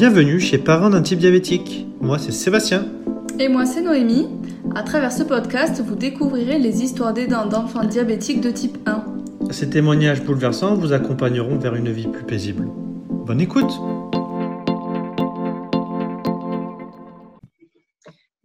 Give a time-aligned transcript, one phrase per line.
[0.00, 1.86] bienvenue chez Parents d'un type diabétique.
[2.00, 2.86] Moi c'est Sébastien.
[3.38, 4.30] Et moi c'est Noémie.
[4.74, 9.04] À travers ce podcast, vous découvrirez les histoires d'aidants d'enfants diabétiques de type 1.
[9.50, 12.66] Ces témoignages bouleversants vous accompagneront vers une vie plus paisible.
[13.10, 13.70] Bonne écoute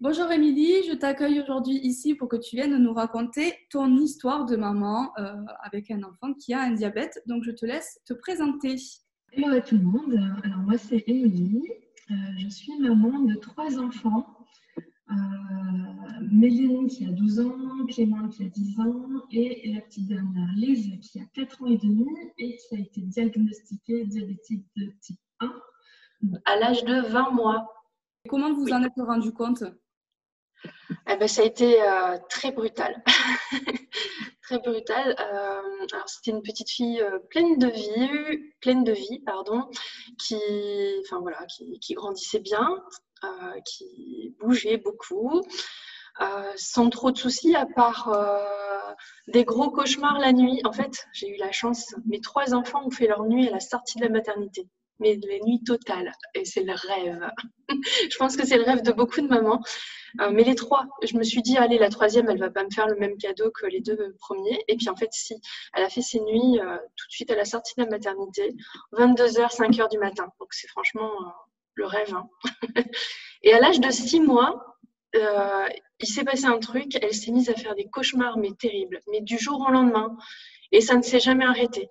[0.01, 4.57] Bonjour Émilie, je t'accueille aujourd'hui ici pour que tu viennes nous raconter ton histoire de
[4.57, 5.31] maman euh,
[5.63, 7.23] avec un enfant qui a un diabète.
[7.27, 8.75] Donc je te laisse te présenter.
[9.37, 10.17] Hello à tout le monde.
[10.45, 11.69] Alors moi c'est Émilie.
[12.09, 14.25] Euh, je suis maman de trois enfants.
[15.11, 15.13] Euh,
[16.31, 20.89] Méline qui a 12 ans, Clément qui a 10 ans et la petite dernière Lise
[21.01, 22.05] qui a 4 ans et demi
[22.37, 25.51] et qui a été diagnostiquée diabétique de type 1
[26.45, 27.67] à l'âge de 20 mois.
[28.29, 29.65] Comment vous en êtes rendu compte?
[31.07, 33.03] Eh ben, ça a été euh, très brutal.
[34.43, 35.15] très brutal.
[35.19, 39.69] Euh, alors c'était une petite fille euh, pleine de vie, pleine de vie, pardon,
[40.17, 40.39] qui,
[41.03, 41.45] enfin voilà,
[41.79, 42.83] qui, grandissait bien,
[43.65, 45.41] qui bougeait beaucoup,
[46.55, 48.15] sans trop de soucis, à part
[49.27, 50.61] des gros cauchemars la nuit.
[50.63, 51.95] En fait, j'ai eu la chance.
[52.05, 54.67] Mes trois enfants ont fait leur nuit à la sortie de la maternité
[54.99, 56.11] mais les nuits totales.
[56.33, 57.29] Et c'est le rêve.
[58.11, 59.61] je pense que c'est le rêve de beaucoup de mamans.
[60.21, 62.69] Euh, mais les trois, je me suis dit, allez, la troisième, elle va pas me
[62.69, 64.63] faire le même cadeau que les deux premiers.
[64.67, 65.35] Et puis en fait, si,
[65.73, 68.53] elle a fait ses nuits euh, tout de suite à la sortie de la maternité,
[68.93, 70.27] 22h, 5h du matin.
[70.39, 71.29] Donc c'est franchement euh,
[71.75, 72.13] le rêve.
[72.13, 72.29] Hein.
[73.43, 74.77] Et à l'âge de six mois,
[75.13, 79.21] il s'est passé un truc, elle s'est mise à faire des cauchemars, mais terribles, mais
[79.21, 80.17] du jour au lendemain.
[80.73, 81.89] Et ça ne s'est jamais arrêté.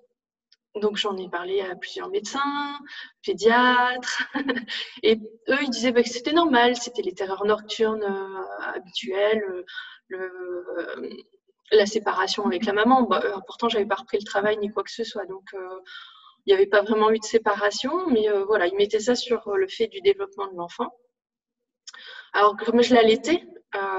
[0.75, 2.79] Donc j'en ai parlé à plusieurs médecins,
[3.25, 4.23] pédiatres,
[5.03, 5.15] et
[5.49, 9.41] eux ils disaient bah, que c'était normal, c'était les terreurs nocturnes euh, habituelles,
[10.09, 11.25] le,
[11.71, 13.03] la séparation avec la maman.
[13.03, 15.79] Bah, euh, pourtant j'avais pas repris le travail ni quoi que ce soit, donc euh,
[16.45, 19.67] il n'y avait pas vraiment eu de séparation, mais voilà, ils mettaient ça sur le
[19.67, 20.93] fait du développement de l'enfant.
[22.33, 23.47] Alors comme je l'allaitais,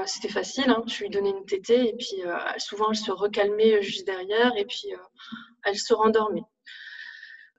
[0.05, 0.83] c'était facile, hein.
[0.87, 2.21] je lui donnais une tétée et puis
[2.57, 4.87] souvent elle se recalmait juste derrière et puis
[5.63, 6.45] elle se rendormait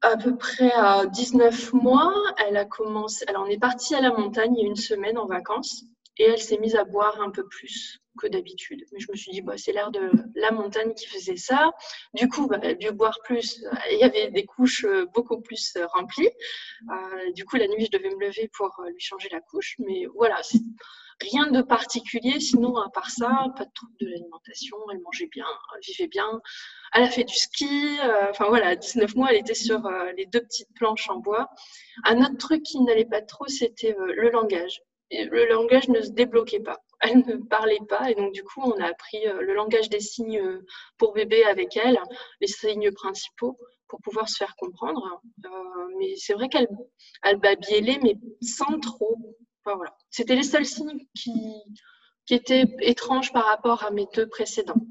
[0.03, 2.15] à peu près à 19 mois,
[2.47, 3.25] elle a commencé.
[3.28, 5.84] Alors, on est parti à la montagne il y a une semaine en vacances
[6.19, 8.84] et elle s'est mise à boire un peu plus que d'habitude.
[8.93, 11.71] Mais je me suis dit, bah, c'est l'air de la montagne qui faisait ça.
[12.15, 13.65] Du coup, bah, elle a dû boire plus.
[13.93, 16.31] Il y avait des couches euh, beaucoup plus euh, remplies.
[16.91, 19.77] Euh, du coup, la nuit, je devais me lever pour lui changer la couche.
[19.78, 20.41] Mais voilà,
[21.21, 22.41] rien de particulier.
[22.41, 24.77] Sinon, à part ça, pas de trouble de l'alimentation.
[24.93, 26.41] Elle mangeait bien, elle vivait bien.
[26.93, 27.99] Elle a fait du ski.
[28.31, 29.81] enfin voilà, à 19 mois, elle était sur
[30.17, 31.49] les deux petites planches en bois.
[32.05, 34.81] Un autre truc qui n'allait pas trop, c'était le langage
[35.11, 36.78] le langage ne se débloquait pas.
[37.01, 40.01] Elle ne parlait pas et donc du coup on a appris euh, le langage des
[40.01, 40.67] signes euh,
[40.99, 41.99] pour bébé avec elle,
[42.41, 45.23] les signes principaux pour pouvoir se faire comprendre.
[45.45, 45.49] Euh,
[45.99, 46.69] mais c'est vrai qu'elle
[47.23, 49.17] elle babillait mais sans trop.
[49.77, 49.95] Voilà.
[50.11, 51.33] C'était les seuls signes qui,
[52.31, 54.83] étaient étranges par rapport à mes deux précédents.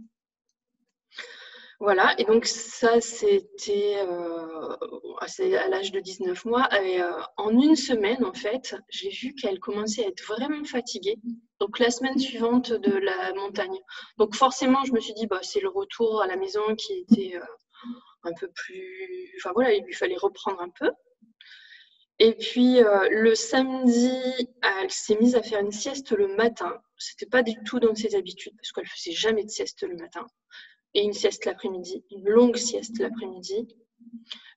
[1.80, 4.76] Voilà, et donc ça, c'était euh,
[5.20, 6.68] à l'âge de 19 mois.
[6.74, 11.20] Euh, en une semaine, en fait, j'ai vu qu'elle commençait à être vraiment fatiguée.
[11.60, 13.78] Donc la semaine suivante de la montagne.
[14.18, 17.38] Donc forcément, je me suis dit, bah, c'est le retour à la maison qui était
[17.38, 17.46] euh,
[18.24, 19.32] un peu plus...
[19.38, 20.90] Enfin voilà, il lui fallait reprendre un peu.
[22.20, 22.80] Et puis
[23.12, 24.12] le samedi,
[24.64, 26.82] elle s'est mise à faire une sieste le matin.
[26.98, 30.26] C'était pas du tout dans ses habitudes parce qu'elle faisait jamais de sieste le matin
[30.94, 33.68] et une sieste l'après-midi, une longue sieste l'après-midi.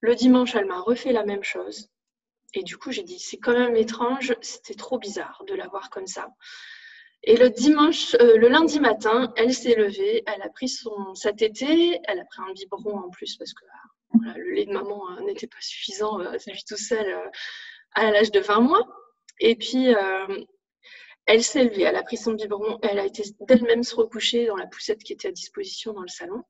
[0.01, 1.89] Le dimanche, elle m'a refait la même chose.
[2.53, 5.89] Et du coup, j'ai dit, c'est quand même étrange, c'était trop bizarre de la voir
[5.89, 6.29] comme ça.
[7.23, 11.31] Et le dimanche, euh, le lundi matin, elle s'est levée, elle a pris son, sa
[11.31, 13.63] tétée, elle a pris un biberon en plus parce que
[14.35, 17.29] le lait de maman hein, n'était pas suffisant, euh, lui tout seul, euh,
[17.93, 18.87] à l'âge de 20 mois.
[19.39, 19.87] Et puis,
[21.25, 24.55] elle s'est levée, elle a pris son biberon, elle a été d'elle-même se recoucher dans
[24.55, 26.43] la poussette qui était à disposition dans le salon.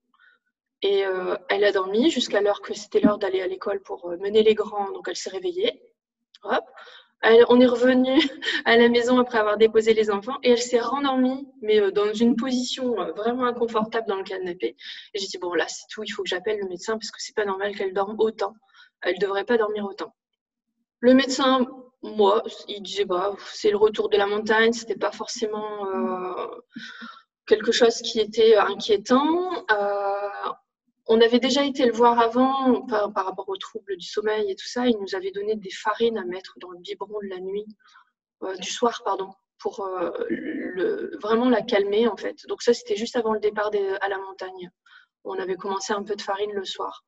[0.81, 4.18] Et euh, elle a dormi jusqu'à l'heure que c'était l'heure d'aller à l'école pour euh,
[4.18, 4.92] mener les grands.
[4.92, 5.81] Donc elle s'est réveillée.
[6.44, 6.64] Hop.
[7.23, 8.19] On est revenu
[8.65, 12.13] à la maison après avoir déposé les enfants et elle s'est rendormie, mais euh, dans
[12.13, 14.75] une position vraiment inconfortable dans le canapé.
[15.13, 17.35] J'ai dit bon là c'est tout, il faut que j'appelle le médecin parce que c'est
[17.35, 18.53] pas normal qu'elle dorme autant.
[19.01, 20.15] Elle devrait pas dormir autant.
[21.00, 21.68] Le médecin
[22.03, 26.47] moi, il disait bah, c'est le retour de la montagne, c'était pas forcément euh,
[27.45, 29.51] quelque chose qui était inquiétant.
[29.71, 30.00] Euh,
[31.07, 34.68] on avait déjà été le voir avant par, rapport aux troubles du sommeil et tout
[34.68, 34.88] ça.
[34.88, 37.65] Il nous avait donné des farines à mettre dans le biberon de la nuit,
[38.44, 39.88] euh, du soir, pardon, pour
[40.30, 42.45] le, vraiment la calmer en fait.
[42.48, 43.71] Donc ça, c'était juste avant le départ
[44.01, 44.71] à la montagne.
[45.24, 47.04] On avait commencé un peu de farine le soir.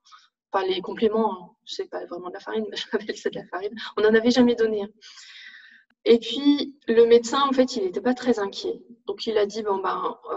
[0.51, 1.49] Enfin, les compléments, hein.
[1.65, 3.75] je sais pas vraiment de la farine, mais je rappelle c'est de la farine.
[3.97, 4.83] On n'en avait jamais donné.
[4.83, 4.89] Hein.
[6.05, 8.81] Et puis, le médecin, en fait, il n'était pas très inquiet.
[9.07, 10.35] Donc, il a dit, bon, ben, euh,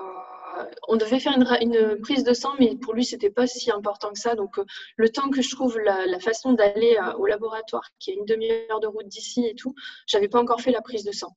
[0.88, 4.19] on devait faire une, prise de sang, mais pour lui, c'était pas si important que
[4.19, 4.35] ça.
[4.35, 4.64] Donc, euh,
[4.97, 8.81] le temps que je trouve la, façon d'aller euh, au laboratoire, qui est une demi-heure
[8.81, 9.75] de route d'ici et tout,
[10.06, 11.37] j'avais pas encore fait la prise de sang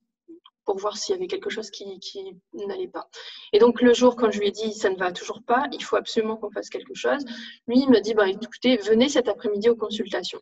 [0.66, 3.10] pour voir s'il y avait quelque chose qui, qui n'allait pas.
[3.54, 5.84] Et donc, le jour, quand je lui ai dit, ça ne va toujours pas, il
[5.84, 7.26] faut absolument qu'on fasse quelque chose,
[7.68, 10.42] lui, il me dit, bah, écoutez, venez cet après-midi aux consultations.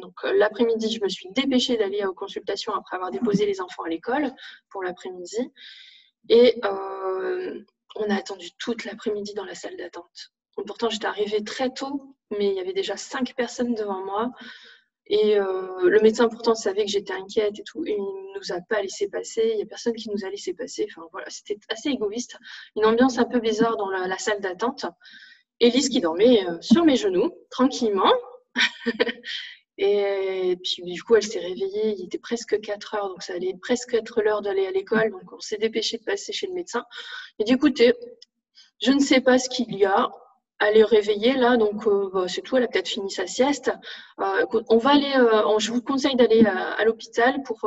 [0.00, 3.82] Donc euh, l'après-midi, je me suis dépêchée d'aller aux consultations après avoir déposé les enfants
[3.82, 4.32] à l'école
[4.70, 5.52] pour l'après-midi.
[6.28, 7.60] Et euh,
[7.96, 10.32] on a attendu toute l'après-midi dans la salle d'attente.
[10.66, 14.30] Pourtant, j'étais arrivée très tôt, mais il y avait déjà cinq personnes devant moi.
[15.06, 18.52] Et euh, le médecin pourtant savait que j'étais inquiète et tout, et il ne nous
[18.52, 19.48] a pas laissé passer.
[19.52, 20.86] Il n'y a personne qui nous a laissé passer.
[20.90, 22.36] Enfin voilà, c'était assez égoïste.
[22.76, 24.84] Une ambiance un peu bizarre dans la, la salle d'attente.
[25.60, 28.12] Elise qui dormait sur mes genoux, tranquillement.
[29.78, 31.94] Et puis, du coup, elle s'est réveillée.
[31.96, 35.12] Il était presque 4 heures, donc ça allait presque être l'heure d'aller à l'école.
[35.12, 36.84] Donc, on s'est dépêché de passer chez le médecin.
[37.38, 37.94] Il dit écoutez,
[38.82, 40.10] je ne sais pas ce qu'il y a.
[40.60, 42.56] Allez réveiller là, donc euh, bah, c'est tout.
[42.56, 43.70] Elle a peut-être fini sa sieste.
[44.20, 45.12] Euh, on va aller.
[45.16, 47.60] Euh, je vous conseille d'aller à, l'hôpital pour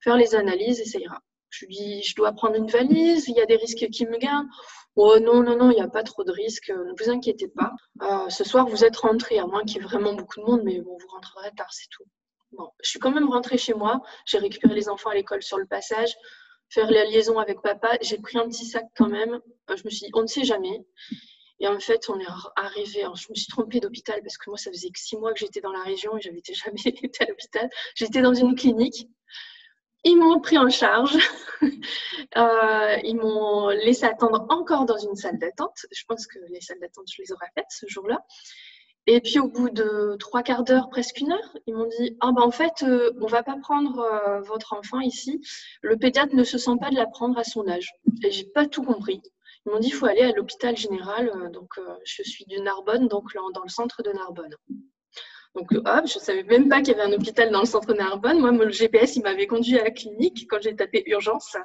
[0.00, 1.20] faire les analyses et ça ira.
[1.50, 3.28] Je lui dis je dois prendre une valise.
[3.28, 4.48] Il y a des risques qui me gardent.
[4.96, 7.72] Oh non, non, non, il n'y a pas trop de risques, ne vous inquiétez pas.
[8.02, 10.62] Euh, ce soir, vous êtes rentré, à moins qu'il y ait vraiment beaucoup de monde,
[10.64, 12.04] mais bon, vous rentrerez tard, c'est tout.
[12.52, 15.58] Bon, je suis quand même rentrée chez moi, j'ai récupéré les enfants à l'école sur
[15.58, 16.14] le passage,
[16.68, 19.40] faire la liaison avec papa, j'ai pris un petit sac quand même.
[19.70, 20.84] Euh, je me suis dit, on ne sait jamais.
[21.58, 22.26] Et en fait, on est
[22.56, 25.60] arrivé, je me suis trompée d'hôpital parce que moi, ça faisait six mois que j'étais
[25.60, 27.68] dans la région et j'avais jamais été à l'hôpital.
[27.96, 29.08] J'étais dans une clinique
[30.04, 31.16] ils m'ont pris en charge.
[32.36, 35.86] Euh, ils m'ont laissé attendre encore dans une salle d'attente.
[35.92, 38.18] Je pense que les salles d'attente, je les aurais faites ce jour-là.
[39.06, 42.32] Et puis au bout de trois quarts d'heure, presque une heure, ils m'ont dit ah
[42.32, 45.40] ben en fait euh, on va pas prendre euh, votre enfant ici.
[45.80, 47.92] Le pédiatre ne se sent pas de la prendre à son âge.
[48.24, 49.22] Et j'ai pas tout compris.
[49.64, 51.50] Ils m'ont dit il faut aller à l'hôpital général.
[51.52, 51.70] donc
[52.04, 54.54] je suis du Narbonne, donc dans le centre de Narbonne.
[55.54, 57.94] Donc, hop, je ne savais même pas qu'il y avait un hôpital dans le centre
[57.94, 58.40] Narbonne.
[58.40, 61.56] Moi, le GPS, il m'avait conduit à la clinique quand j'ai tapé urgence.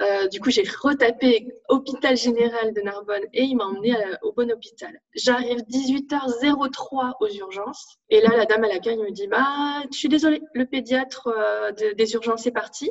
[0.00, 4.50] Euh, du coup, j'ai retapé hôpital général de Narbonne et il m'a emmené au bon
[4.50, 5.00] hôpital.
[5.14, 10.08] J'arrive 18h03 aux urgences et là, la dame à l'accueil me dit bah, Je suis
[10.08, 12.90] désolée, le pédiatre euh, des urgences est parti.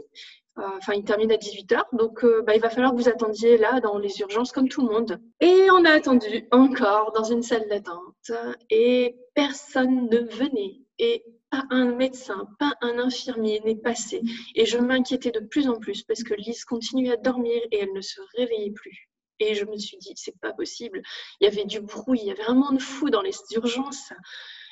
[0.59, 3.57] Euh, enfin, il termine à 18h, donc euh, bah, il va falloir que vous attendiez
[3.57, 5.19] là dans les urgences comme tout le monde.
[5.41, 8.31] Et on a attendu encore dans une salle d'attente
[8.69, 10.81] et personne ne venait.
[10.99, 14.21] Et pas un médecin, pas un infirmier n'est passé.
[14.53, 17.93] Et je m'inquiétais de plus en plus parce que Lise continuait à dormir et elle
[17.93, 19.09] ne se réveillait plus.
[19.39, 21.01] Et je me suis dit, c'est pas possible.
[21.41, 24.13] Il y avait du bruit, il y avait vraiment de fou dans les urgences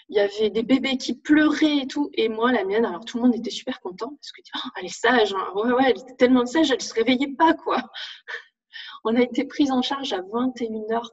[0.10, 2.10] il y avait des bébés qui pleuraient et tout.
[2.14, 4.86] Et moi, la mienne, alors tout le monde était super content parce que oh, elle
[4.86, 5.78] est sage, hein.
[5.86, 7.82] elle était tellement sage, elle ne se réveillait pas, quoi.
[9.04, 11.08] On a été prise en charge à 21h,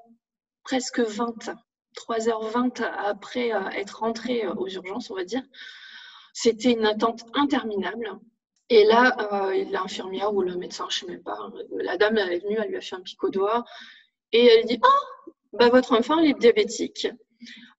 [0.63, 1.55] presque 20,
[1.97, 5.43] 3h20 après euh, être rentrée euh, aux urgences, on va dire.
[6.33, 8.19] C'était une attente interminable.
[8.71, 11.39] Et là, euh, l'infirmière ou le médecin, je ne sais même pas,
[11.73, 13.65] la dame elle est venue, elle lui a fait un pic au doigt
[14.33, 17.09] et elle dit Oh, bah, votre enfant est diabétique.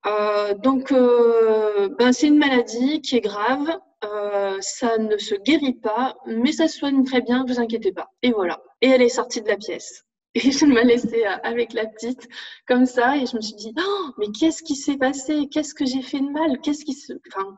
[0.06, 3.70] Euh, donc, euh, ben, c'est une maladie qui est grave.
[4.04, 8.10] Euh, ça ne se guérit pas, mais ça soigne très bien, vous inquiétez pas.
[8.22, 8.62] Et voilà.
[8.82, 10.06] Et elle est sortie de la pièce.
[10.36, 12.28] Et je me laissée avec la petite
[12.68, 15.50] comme ça et je me suis dit oh, mais qu'est-ce qui s'est passé?
[15.52, 16.62] Qu'est-ce que j'ai fait de mal?
[16.62, 16.86] Qu'est-ce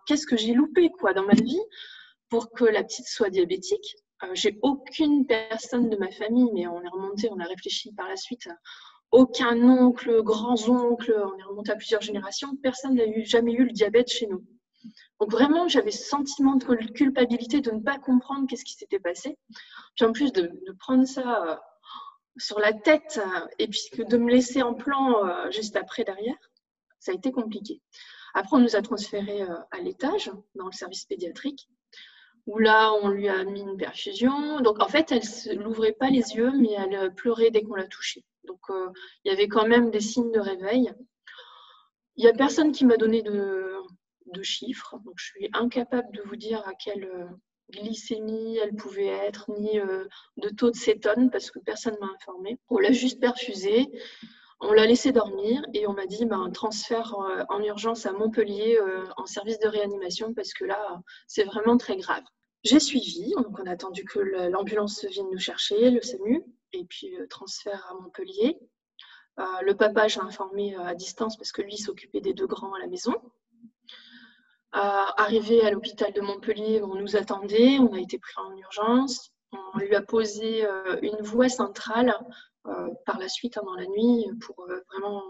[0.07, 1.59] qu'est-ce que j'ai loupé quoi dans ma vie?
[2.29, 3.97] Pour que la petite soit diabétique
[4.33, 8.15] J'ai aucune personne de ma famille, mais on est remonté, on a réfléchi par la
[8.15, 8.47] suite
[9.11, 14.09] aucun oncle, grands-oncles, on est remonté à plusieurs générations, personne n'a jamais eu le diabète
[14.09, 14.43] chez nous.
[15.19, 19.37] Donc vraiment, j'avais ce sentiment de culpabilité de ne pas comprendre qu'est-ce qui s'était passé.
[19.95, 21.55] Puis en plus de, prendre ça euh,
[22.37, 26.37] sur la tête euh, et puis de me laisser en plan euh, juste après derrière,
[26.99, 27.81] ça a été compliqué.
[28.33, 29.41] Après, on nous a transférés
[29.71, 31.67] à l'étage, dans le service pédiatrique,
[32.47, 34.61] où là, on lui a mis une perfusion.
[34.61, 38.23] Donc en fait, elle n'ouvrait pas les yeux, mais elle pleurait dès qu'on la touchait.
[38.45, 38.89] Donc, euh,
[39.23, 40.91] il y avait quand même des signes de réveil.
[42.15, 43.69] Il n'y a personne qui m'a donné de,
[44.43, 47.27] chiffres, donc je suis incapable de vous dire à quelle euh,
[47.69, 50.05] glycémie elle pouvait être, ni euh,
[50.37, 52.57] de taux de cétone, parce que personne ne m'a informé.
[52.69, 53.87] On l'a juste perfusée,
[54.61, 57.15] on l'a laissé dormir et on m'a dit ben, transfert
[57.49, 58.79] en urgence à Montpellier
[59.17, 62.23] en service de réanimation, parce que là, c'est vraiment très grave.
[62.63, 67.11] J'ai suivi, donc on a attendu que l'ambulance vienne nous chercher, le SAMU et puis
[67.29, 68.59] transfert à Montpellier.
[69.37, 72.87] le papa, j'ai informé à distance parce que lui s'occupait des deux grands à la
[72.87, 73.15] maison.
[74.73, 79.31] arrivé à l'hôpital de Montpellier, on nous attendait, on a été pris en urgence.
[79.73, 80.65] On lui a posé
[81.01, 82.13] une voie centrale
[83.05, 85.23] par la suite hein, dans la nuit pour vraiment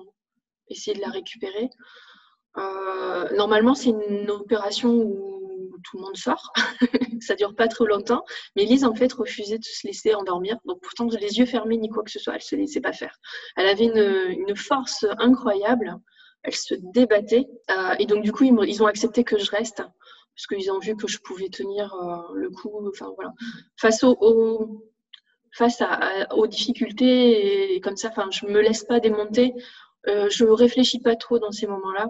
[0.67, 1.69] essayer de la récupérer.
[3.35, 5.31] normalement, c'est une opération où
[5.83, 6.51] tout le monde sort.
[7.21, 8.23] ça dure pas trop longtemps.
[8.55, 10.57] Mais Lise, en fait, refusait de se laisser endormir.
[10.65, 13.17] Donc, pourtant, les yeux fermés ni quoi que ce soit, elle se laissait pas faire.
[13.55, 15.97] Elle avait une, force incroyable.
[16.43, 17.47] Elle se débattait.
[17.69, 20.95] Euh, et donc, du coup, ils, ont accepté que je reste parce qu'ils ont vu
[20.95, 22.88] que je pouvais tenir euh, le coup.
[22.89, 23.31] Enfin, voilà.
[23.79, 24.83] Face au,
[25.53, 25.84] face
[26.31, 29.53] aux difficultés et, comme ça, enfin, je me laisse pas démonter.
[30.08, 32.08] Euh, je réfléchis pas trop dans ces moments-là.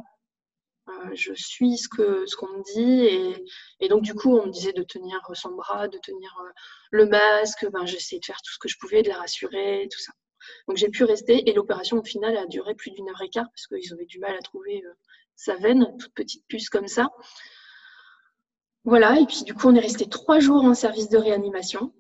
[0.90, 3.46] Euh, je suis ce qu'on ce qu'on me dit.
[3.80, 6.50] Et, donc, du coup, on me disait de tenir son bras, de tenir euh,
[6.92, 7.68] le masque.
[7.72, 10.12] Ben, J'essayais de faire tout ce que je pouvais, de la rassurer, tout ça.
[10.68, 11.50] Donc, j'ai pu rester.
[11.50, 14.20] Et l'opération, au final, a duré plus d'une heure et quart parce qu'ils avaient du
[14.20, 14.94] mal à trouver euh,
[15.36, 17.10] sa veine, toute petite puce comme ça.
[18.84, 19.20] Voilà.
[19.20, 21.94] Et puis, du coup, on est resté trois jours en service de réanimation.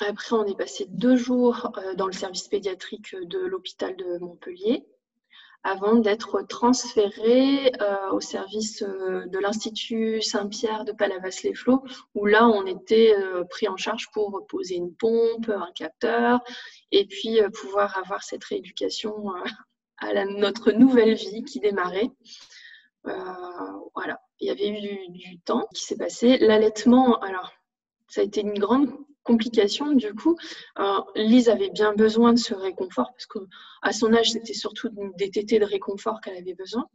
[0.00, 4.86] Après, on est passé deux jours dans le service pédiatrique de l'hôpital de Montpellier
[5.64, 12.64] avant d'être transféré euh, au service euh, de l'Institut Saint-Pierre de Palavas-les-Flots, où là, on
[12.66, 16.40] était euh, pris en charge pour poser une pompe, un capteur,
[16.92, 19.32] et puis pouvoir avoir cette rééducation
[19.98, 22.10] à notre nouvelle vie qui démarrait.
[23.04, 26.38] voilà, il y avait eu du, du temps qui s'est passé.
[26.38, 27.52] L'allaitement, alors,
[28.08, 28.90] ça a été une grande
[29.28, 30.36] complications du coup.
[31.14, 35.58] Lise avait bien besoin de ce réconfort parce qu'à son âge, c'était surtout des tétés
[35.58, 36.86] de réconfort qu'elle avait besoin.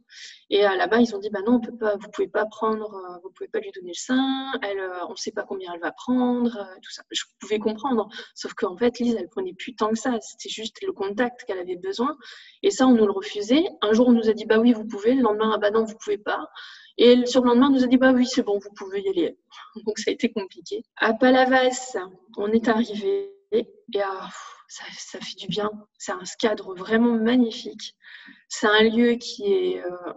[0.50, 3.18] Et là-bas, ils ont dit bah non, on peut pas, vous pouvez pas prendre, euh,
[3.22, 4.52] vous pouvez pas lui donner le sein.
[4.62, 7.02] Elle, euh, on ne sait pas combien elle va prendre, euh, tout ça.
[7.10, 10.18] Je pouvais comprendre, sauf qu'en fait, Lise, elle prenait plus tant que ça.
[10.20, 12.16] C'était juste le contact qu'elle avait besoin.
[12.62, 13.64] Et ça, on nous le refusait.
[13.82, 15.14] Un jour, on nous a dit bah oui, vous pouvez.
[15.14, 16.48] Le lendemain, ah bah non, vous pouvez pas.
[16.96, 19.36] Et le lendemain, on nous a dit bah oui, c'est bon, vous pouvez y aller.
[19.86, 20.84] Donc ça a été compliqué.
[20.96, 21.96] À Palavas,
[22.36, 23.66] on est arrivé et
[24.02, 24.28] ah,
[24.68, 25.70] ça, fait du bien.
[25.98, 27.94] C'est un cadre vraiment magnifique.
[28.48, 30.12] C'est un lieu qui est euh,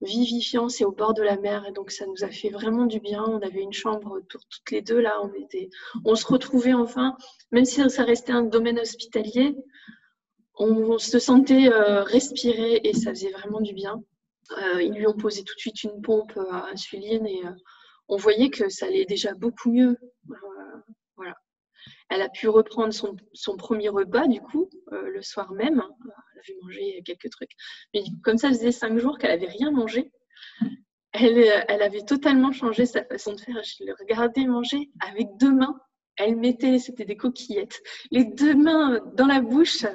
[0.00, 3.00] vivifiant, c'est au bord de la mer et donc ça nous a fait vraiment du
[3.00, 3.22] bien.
[3.24, 5.68] On avait une chambre toutes les deux là, on était,
[6.04, 7.16] on se retrouvait enfin,
[7.52, 9.56] même si ça restait un domaine hospitalier,
[10.56, 14.02] on, se sentait euh, respirer et ça faisait vraiment du bien.
[14.58, 17.52] Euh, ils lui ont posé tout de suite une pompe à insuline et euh,
[18.08, 19.96] on voyait que ça allait déjà beaucoup mieux.
[20.30, 20.80] Euh,
[21.16, 21.36] voilà.
[22.08, 25.82] Elle a pu reprendre son, son premier repas, du coup, le soir même.
[26.34, 27.52] Elle avait mangé quelques trucs.
[27.94, 30.10] Mais comme ça faisait cinq jours qu'elle n'avait rien mangé,
[31.12, 31.38] elle,
[31.68, 33.62] elle, avait totalement changé sa façon de faire.
[33.62, 35.78] Je le regardais manger avec deux mains.
[36.16, 37.80] Elle mettait, c'était des coquillettes,
[38.10, 39.86] les deux mains dans la bouche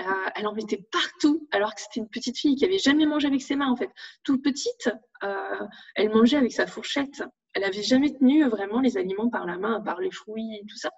[0.00, 3.26] euh, elle en mettait partout, alors que c'était une petite fille qui avait jamais mangé
[3.26, 3.90] avec ses mains en fait.
[4.24, 4.90] Toute petite,
[5.22, 7.22] euh, elle mangeait avec sa fourchette.
[7.52, 10.64] Elle avait jamais tenu vraiment les aliments par la main, à part les fruits et
[10.68, 10.90] tout ça.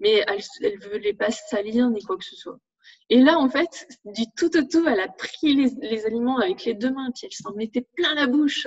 [0.00, 2.58] Mais elle ne voulait pas salir ni quoi que ce soit.
[3.08, 6.74] Et là, en fait, du tout au tout, elle a pris les, aliments avec les
[6.74, 8.66] deux mains, puis elle s'en mettait plein la bouche,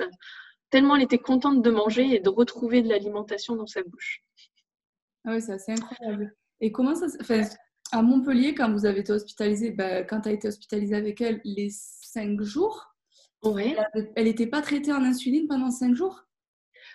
[0.70, 4.22] tellement elle était contente de manger et de retrouver de l'alimentation dans sa bouche.
[5.24, 6.34] Ah oui, c'est assez incroyable.
[6.60, 7.18] Et comment ça se
[7.96, 11.40] à Montpellier, quand vous avez été hospitalisée, bah, quand tu as été hospitalisée avec elle,
[11.44, 12.94] les cinq jours,
[13.44, 16.24] elle n'était pas traitée en insuline pendant cinq jours?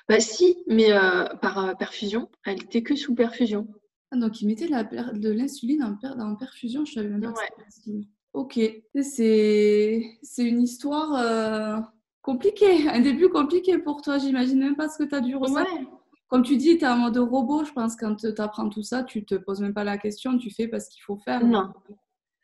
[0.09, 2.29] Bah si, mais euh, par euh, perfusion.
[2.45, 3.67] Elle était que sous perfusion.
[4.11, 7.33] Ah, donc ils mettaient de l'insuline en, en, perfusion, je savais même pas
[8.33, 8.59] Ok,
[9.01, 10.01] c'est
[10.37, 11.77] une histoire euh,
[12.21, 14.17] compliquée, un début compliqué pour toi.
[14.17, 15.87] J'imagine même pas ce que tu as dû ressentir.
[16.31, 19.03] Comme tu dis, tu es en mode robot, je pense, quand tu apprends tout ça,
[19.03, 21.45] tu te poses même pas la question, tu fais parce qu'il faut faire.
[21.45, 21.73] Non,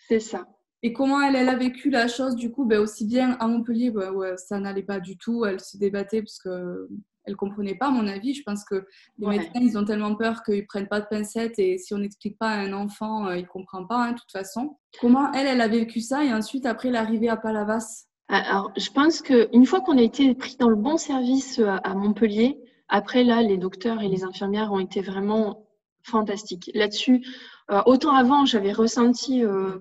[0.09, 0.45] c'est ça.
[0.83, 3.89] Et comment elle, elle a vécu la chose, du coup, ben, aussi bien à Montpellier,
[3.91, 6.89] ben, ouais, ça n'allait pas du tout, elle se débattait parce que
[7.23, 8.33] elle comprenait pas, à mon avis.
[8.33, 8.85] Je pense que
[9.19, 12.37] les médecins, ils ont tellement peur qu'ils prennent pas de pincettes et si on n'explique
[12.37, 14.77] pas à un enfant, euh, il comprend pas, hein, de toute façon.
[14.99, 18.05] Comment elle, elle a vécu ça et ensuite, après l'arrivée à Palavas?
[18.27, 21.95] Alors, je pense qu'une fois qu'on a été pris dans le bon service euh, à
[21.95, 25.67] Montpellier, après, là, les docteurs et les infirmières ont été vraiment
[26.03, 26.71] fantastiques.
[26.73, 27.25] Là-dessus,
[27.69, 29.79] euh, autant avant, j'avais ressenti euh,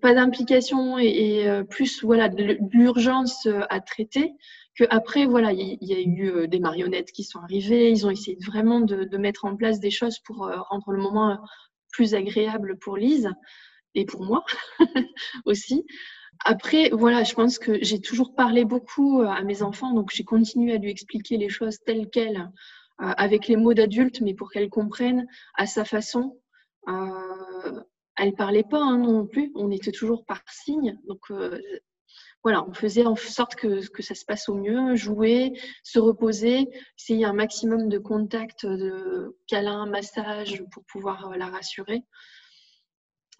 [0.00, 4.32] pas d'implication et, euh, plus voilà de l'urgence à traiter
[4.76, 8.36] que après voilà il y, a eu des marionnettes qui sont arrivées ils ont essayé
[8.44, 11.38] vraiment de, de mettre en place des choses pour rendre le moment
[11.92, 13.30] plus agréable pour Lise
[13.94, 14.44] et pour moi
[15.44, 15.84] aussi
[16.44, 20.24] après, voilà, je pense que j'ai toujours parlé beaucoup euh, à mes enfants, donc j'ai
[20.24, 22.50] continué à lui expliquer les choses telles quelles,
[23.00, 26.38] euh, avec les mots d'adulte, mais pour qu'elle comprenne à sa façon.
[26.88, 27.82] Euh,
[28.16, 29.50] elle parlait pas hein, non plus.
[29.54, 30.98] On était toujours par signe.
[31.08, 31.32] Donc
[32.44, 36.68] voilà, on faisait en sorte que, que, ça se passe au mieux, jouer, se reposer,
[36.96, 42.04] essayer un maximum de contact, de câlin, massage pour pouvoir la rassurer.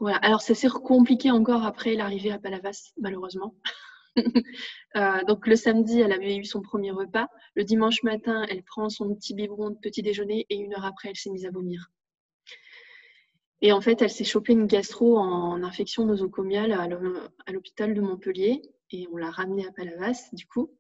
[0.00, 3.54] Alors, c'est compliqué encore après l'arrivée à Palavas, malheureusement.
[4.96, 7.26] Euh, donc, le samedi, elle avait eu son premier repas.
[7.56, 11.08] Le dimanche matin, elle prend son petit biberon de petit déjeuner et une heure après,
[11.08, 11.90] elle s'est mise à vomir.
[13.60, 18.62] Et en fait, elle s'est chopée une gastro en infection nosocomiale à l'hôpital de Montpellier
[18.92, 20.70] et on l'a ramenée à Palavas, du coup.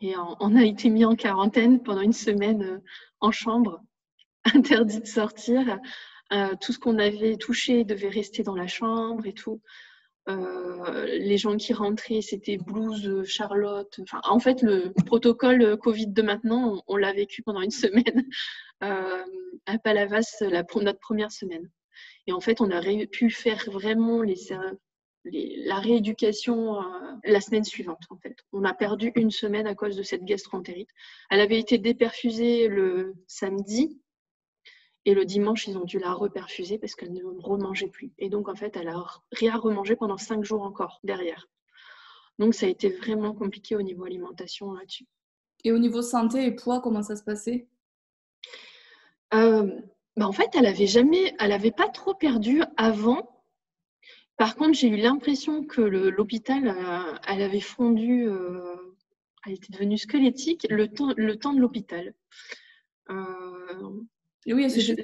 [0.00, 2.78] Et on a été mis en quarantaine pendant une semaine euh,
[3.20, 3.80] en chambre,
[4.54, 5.78] interdit de sortir.
[6.32, 9.60] Euh, tout ce qu'on avait touché devait rester dans la chambre et tout.
[10.28, 13.98] Euh, les gens qui rentraient, c'était blouse, Charlotte.
[14.02, 18.26] Enfin, en fait, le protocole Covid de maintenant, on, l'a vécu pendant une semaine
[18.84, 19.24] euh,
[19.66, 21.68] à Palavas, la, notre première semaine.
[22.28, 24.22] Et en fait, on a pu faire vraiment
[25.24, 26.78] la rééducation
[27.24, 28.02] la semaine suivante.
[28.08, 30.90] En fait, on a perdu une semaine à cause de cette gastroentérite.
[31.28, 34.00] Elle avait été déperfusée le samedi
[35.06, 38.12] et le dimanche, ils ont dû la reperfuser parce qu'elle ne remangeait plus.
[38.18, 41.48] Et donc, en fait, elle a rien remangé pendant cinq jours encore derrière.
[42.38, 45.06] Donc, ça a été vraiment compliqué au niveau alimentation là-dessus.
[45.64, 47.66] Et au niveau santé et poids, comment ça se passait?
[49.34, 49.70] Euh,
[50.16, 53.44] bah, En fait, elle avait jamais, elle n'avait pas trop perdu avant.
[54.36, 58.76] Par contre, j'ai eu l'impression que l'hôpital, euh, elle avait fondu, euh,
[59.46, 62.14] elle était devenue squelettique le temps, le temps de l'hôpital.
[64.46, 64.96] Oui, c'est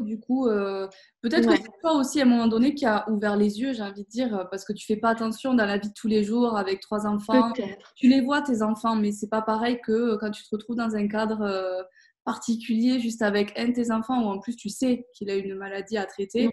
[0.00, 0.46] du coup.
[0.46, 0.86] Euh,
[1.20, 3.82] peut-être que c'est toi aussi à un moment donné qui a ouvert les yeux, j'ai
[3.82, 6.22] envie de dire, parce que tu fais pas attention dans la vie de tous les
[6.22, 7.52] jours avec trois enfants.
[7.96, 10.94] Tu les vois tes enfants, mais c'est pas pareil que quand tu te retrouves dans
[10.94, 11.82] un cadre euh,
[12.24, 15.56] particulier, juste avec un de tes enfants, où en plus tu sais qu'il a une
[15.56, 16.50] maladie à traiter.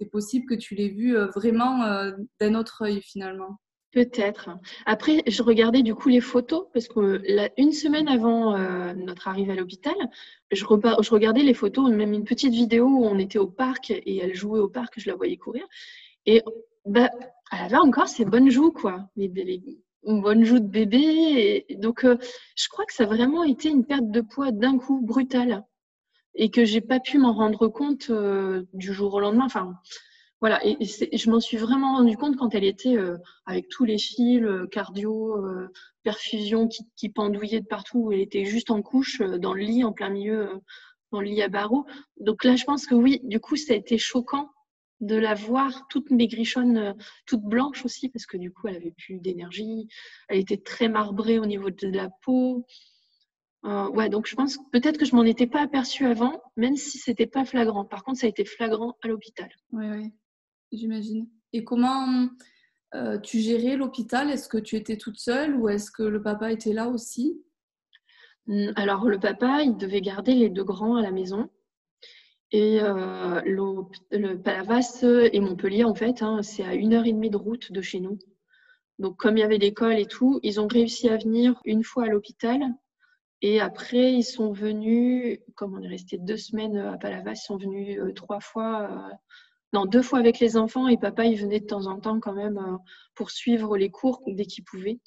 [0.00, 1.84] C'est possible que tu l'aies vu euh, vraiment
[2.40, 3.58] d'un autre œil finalement.
[3.98, 4.50] Peut-être.
[4.86, 7.20] Après, je regardais du coup les photos parce que
[7.56, 9.96] une semaine avant euh, notre arrivée à l'hôpital,
[10.52, 14.36] je, regardais les photos, même une petite vidéo où on était au parc et elle
[14.36, 15.66] jouait au parc, je la voyais courir.
[16.26, 16.44] Et
[16.86, 17.10] bah,
[17.50, 19.32] elle avait encore ses bonnes joues, quoi, les,
[20.44, 21.66] joues de bébé.
[21.70, 22.16] Donc, euh,
[22.54, 25.64] je crois que ça a vraiment été une perte de poids d'un coup brutale
[26.36, 29.46] et que j'ai pas pu m'en rendre compte euh, du jour au lendemain.
[29.46, 29.74] Enfin,
[30.40, 33.98] voilà, et, je m'en suis vraiment rendu compte quand elle était euh, avec tous les
[33.98, 35.68] fils, euh, cardio, euh,
[36.04, 38.12] perfusion qui, qui, pendouillaient de partout.
[38.12, 40.60] Elle était juste en couche dans le lit, en plein milieu,
[41.10, 41.86] dans le lit à barreaux.
[42.20, 44.50] Donc là, je pense que oui, du coup, ça a été choquant
[45.00, 46.94] de la voir toute maigrichonne,
[47.26, 49.88] toute blanche aussi, parce que du coup, elle avait plus d'énergie.
[50.28, 52.64] Elle était très marbrée au niveau de la peau.
[53.64, 57.26] ouais, donc je pense peut-être que je m'en étais pas aperçue avant, même si c'était
[57.26, 57.84] pas flagrant.
[57.84, 59.50] Par contre, ça a été flagrant à l'hôpital.
[59.72, 60.12] Oui, oui
[60.72, 61.28] j'imagine.
[61.52, 62.28] Et comment
[62.94, 64.30] euh, tu gérais l'hôpital?
[64.30, 67.42] Est-ce que tu étais toute seule ou est-ce que le papa était là aussi?
[68.46, 71.50] Mmh, Alors, le papa, il devait garder les deux grands à la maison.
[72.50, 77.30] Et euh, le, Palavas et Montpellier, en fait, hein, c'est à une heure et demie
[77.30, 78.18] de route de chez nous.
[78.98, 82.04] Donc, comme il y avait l'école et tout, ils ont réussi à venir une fois
[82.04, 82.60] à l'hôpital.
[83.42, 87.58] Et après, ils sont venus, comme on est resté deux semaines à Palavas, ils sont
[87.58, 89.10] venus euh, trois fois
[89.72, 92.32] non, deux fois avec les enfants et papa, il venait de temps en temps quand
[92.32, 92.76] même euh,
[93.14, 94.98] pour suivre les cours dès qu'il pouvait,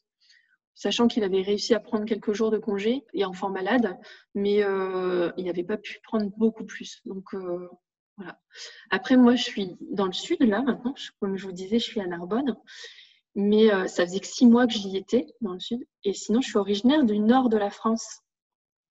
[0.76, 3.97] sachant qu'il avait réussi à prendre quelques jours de congé et enfant malade,
[4.36, 7.02] mais euh, il n'avait pas pu prendre beaucoup plus.
[7.06, 7.69] Donc euh,
[8.17, 8.39] voilà.
[8.91, 12.00] Après, moi, je suis dans le sud là maintenant, comme je vous disais, je suis
[12.00, 12.56] à Narbonne,
[13.34, 16.50] mais ça faisait que six mois que j'y étais dans le sud, et sinon, je
[16.50, 18.19] suis originaire du nord de la France.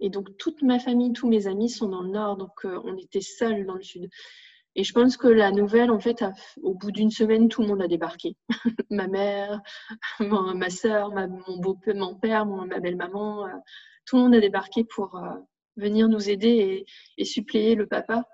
[0.00, 3.20] Et donc, toute ma famille, tous mes amis sont dans le nord, donc on était
[3.20, 4.08] seuls dans le sud.
[4.76, 6.24] Et je pense que la nouvelle, en fait,
[6.62, 8.36] au bout d'une semaine, tout le monde a débarqué.
[8.90, 9.60] ma mère,
[10.20, 13.50] ma soeur, mon beau-père, mon père, ma belle-maman, euh,
[14.06, 15.34] tout le monde a débarqué pour euh,
[15.76, 16.86] venir nous aider
[17.18, 18.24] et, suppléer le papa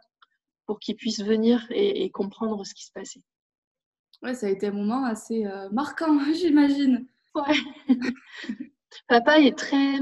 [0.67, 3.23] pour qu'il puisse venir et, comprendre ce qui se passait.
[4.23, 7.07] Ouais, ça a été un moment assez euh, marquant, j'imagine.
[7.35, 7.89] Ouais.
[9.09, 9.97] papa est très.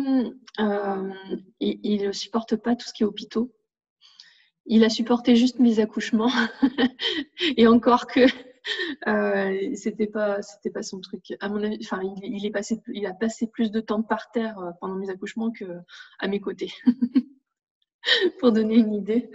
[1.61, 3.53] il ne supporte pas tout ce qui est hôpitaux
[4.67, 6.33] il a supporté juste mes accouchements.
[7.57, 8.27] Et encore que
[9.07, 11.35] euh, c'était pas c'était pas son truc.
[11.41, 14.59] À mon avis enfin il, est passé il a passé plus de temps par terre
[14.59, 15.65] euh, pendant mes accouchements que
[16.19, 16.73] à mes côtés.
[18.39, 19.31] Pour donner une idée.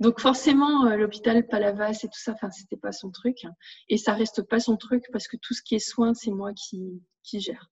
[0.00, 3.46] Donc forcément euh, l'hôpital Palavas et tout ça enfin c'était pas son truc.
[3.88, 6.52] Et ça reste pas son truc parce que tout ce qui est soins c'est moi
[6.52, 7.70] qui qui gère.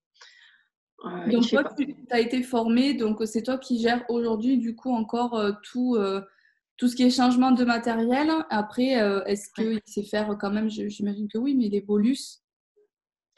[1.30, 5.38] Donc toi tu as été formée donc c'est toi qui gères aujourd'hui du coup encore
[5.62, 5.96] tout
[6.82, 8.28] tout ce qui est changement de matériel.
[8.50, 8.94] Après,
[9.26, 12.42] est-ce qu'il sait faire quand même J'imagine que oui, mais les bolus,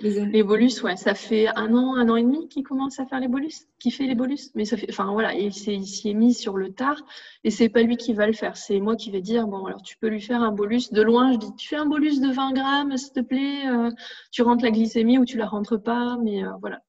[0.01, 3.21] les, bolus, ouais, ça fait un an, un an et demi qu'il commence à faire
[3.21, 4.51] les bolus, qui fait les bolus.
[4.55, 6.97] Mais ça fait, enfin voilà, il s'y est, mis sur le tard
[7.45, 8.57] et c'est pas lui qui va le faire.
[8.57, 11.33] C'est moi qui vais dire bon, alors tu peux lui faire un bolus de loin.
[11.33, 13.69] Je dis tu fais un bolus de 20 grammes, s'il te plaît.
[13.69, 13.91] Euh,
[14.33, 16.81] tu rentres la glycémie ou tu la rentres pas, mais euh, voilà.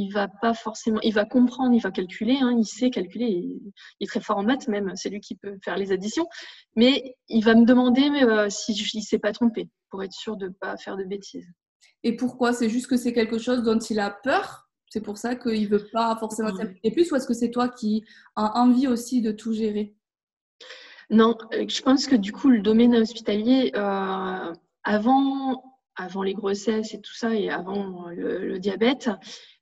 [0.00, 3.72] Il va pas forcément, il va comprendre, il va calculer, hein, il sait calculer, il,
[4.00, 6.28] est très fort en maths même, c'est lui qui peut faire les additions,
[6.76, 10.12] mais il va me demander mais, euh, si je ne s'est pas trompé pour être
[10.12, 11.48] sûr de ne pas faire de bêtises.
[12.04, 12.52] Et pourquoi?
[12.52, 14.68] C'est juste que c'est quelque chose dont il a peur?
[14.88, 17.68] C'est pour ça qu'il ne veut pas forcément s'impliquer plus Ou est-ce que c'est toi
[17.68, 18.04] qui
[18.36, 19.96] as envie aussi de tout gérer?
[21.10, 24.52] Non, euh, je pense que du coup, le domaine hospitalier, euh,
[24.84, 25.67] avant,
[25.98, 29.10] avant les grossesses et tout ça, et avant le, diabète,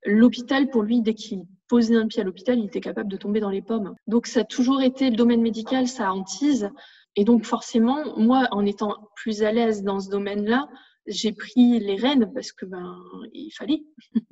[0.05, 3.41] l'hôpital, pour lui, dès qu'il posait un pied à l'hôpital, il était capable de tomber
[3.41, 3.95] dans les pommes.
[4.07, 6.71] Donc, ça a toujours été le domaine médical, ça hantise.
[7.17, 10.69] Et donc, forcément, moi, en étant plus à l'aise dans ce domaine-là,
[11.07, 12.97] j'ai pris les rênes parce que ben
[13.33, 13.83] il fallait.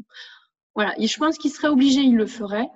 [0.75, 0.95] voilà.
[1.01, 2.69] Et je pense qu'il serait obligé, il le ferait.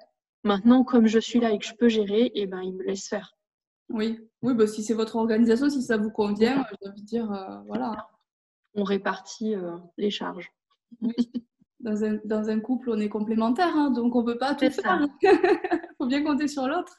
[0.45, 2.85] Maintenant, comme je suis là et que je peux gérer, et eh ben il me
[2.85, 3.35] laisse faire.
[3.91, 7.59] Oui, oui, bah, si c'est votre organisation, si ça vous convient, je veux dire, euh,
[7.67, 8.09] voilà.
[8.75, 10.53] On répartit euh, les charges.
[11.81, 14.71] Dans, un, dans, un, couple, on est complémentaires, hein, donc on ne peut pas tout
[14.71, 15.07] faire.
[15.23, 15.31] Il
[15.99, 16.93] faut bien compter sur l'autre.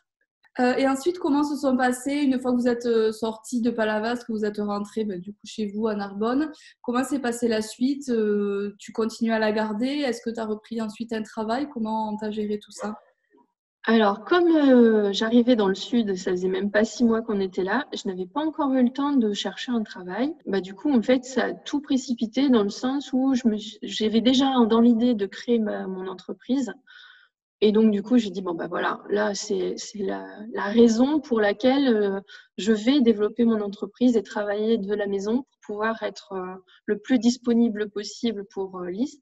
[0.59, 3.69] Euh, et ensuite, comment se sont passés, une fois que vous êtes euh, sorti de
[3.69, 6.51] Palavas, que vous êtes rentré ben, du coup chez vous à Narbonne,
[6.81, 10.45] comment s'est passée la suite euh, Tu continues à la garder Est-ce que tu as
[10.45, 12.99] repris ensuite un travail Comment tu as géré tout ça?
[13.85, 17.87] Alors, comme j'arrivais dans le sud, ça faisait même pas six mois qu'on était là,
[17.93, 20.33] je n'avais pas encore eu le temps de chercher un travail.
[20.45, 23.33] Bah, du coup, en fait, ça a tout précipité dans le sens où
[23.81, 26.73] j'avais déjà dans l'idée de créer mon entreprise.
[27.61, 31.87] Et donc, du coup, j'ai dit, bon, ben voilà, là, c'est la, raison pour laquelle
[31.89, 32.21] euh,
[32.57, 36.99] je vais développer mon entreprise et travailler de la maison pour pouvoir être euh, le
[36.99, 39.19] plus disponible possible pour euh, Lise.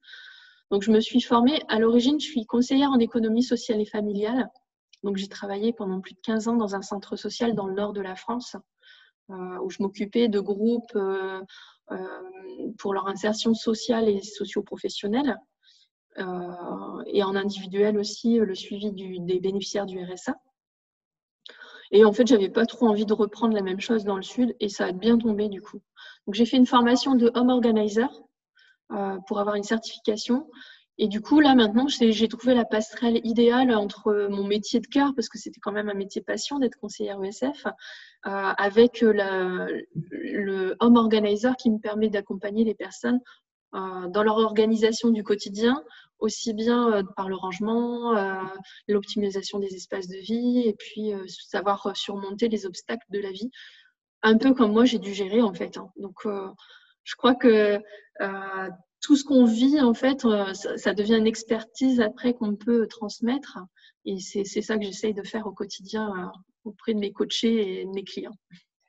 [0.71, 1.61] Donc, je me suis formée.
[1.67, 4.49] À l'origine, je suis conseillère en économie sociale et familiale.
[5.03, 7.93] Donc, j'ai travaillé pendant plus de 15 ans dans un centre social dans le nord
[7.93, 8.55] de la France,
[9.29, 10.97] où je m'occupais de groupes
[12.77, 15.37] pour leur insertion sociale et socio-professionnelle.
[16.19, 20.35] Euh, et en individuel aussi le suivi des bénéficiaires du RSA.
[21.91, 24.55] Et en fait, j'avais pas trop envie de reprendre la même chose dans le sud
[24.59, 25.79] et ça a bien tombé du coup.
[26.25, 28.26] Donc j'ai fait une formation de home organizer euh,
[29.27, 30.49] pour avoir une certification.
[30.99, 35.13] Et du coup, là maintenant, j'ai trouvé la passerelle idéale entre mon métier de cœur,
[35.15, 37.71] parce que c'était quand même un métier passion d'être conseillère ESF, euh,
[38.23, 43.19] avec le home organizer qui me permet d'accompagner les personnes
[43.75, 45.83] euh, dans leur organisation du quotidien,
[46.19, 48.41] aussi bien euh, par le rangement, euh,
[48.87, 53.51] l'optimisation des espaces de vie et puis savoir surmonter les obstacles de la vie.
[54.23, 55.77] Un peu comme moi, j'ai dû gérer en fait.
[55.77, 55.91] Hein.
[55.97, 56.25] Donc,
[57.07, 57.79] je crois que
[59.01, 63.59] tout ce qu'on vit, en fait, ça, devient une expertise après qu'on peut transmettre.
[64.05, 66.31] Et c'est ça que j'essaye de faire au quotidien
[66.65, 68.35] auprès de mes coachés et de mes clients.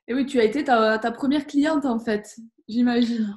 [0.09, 2.35] Et oui, tu as été ta, ta première cliente, en fait,
[2.67, 3.33] j'imagine.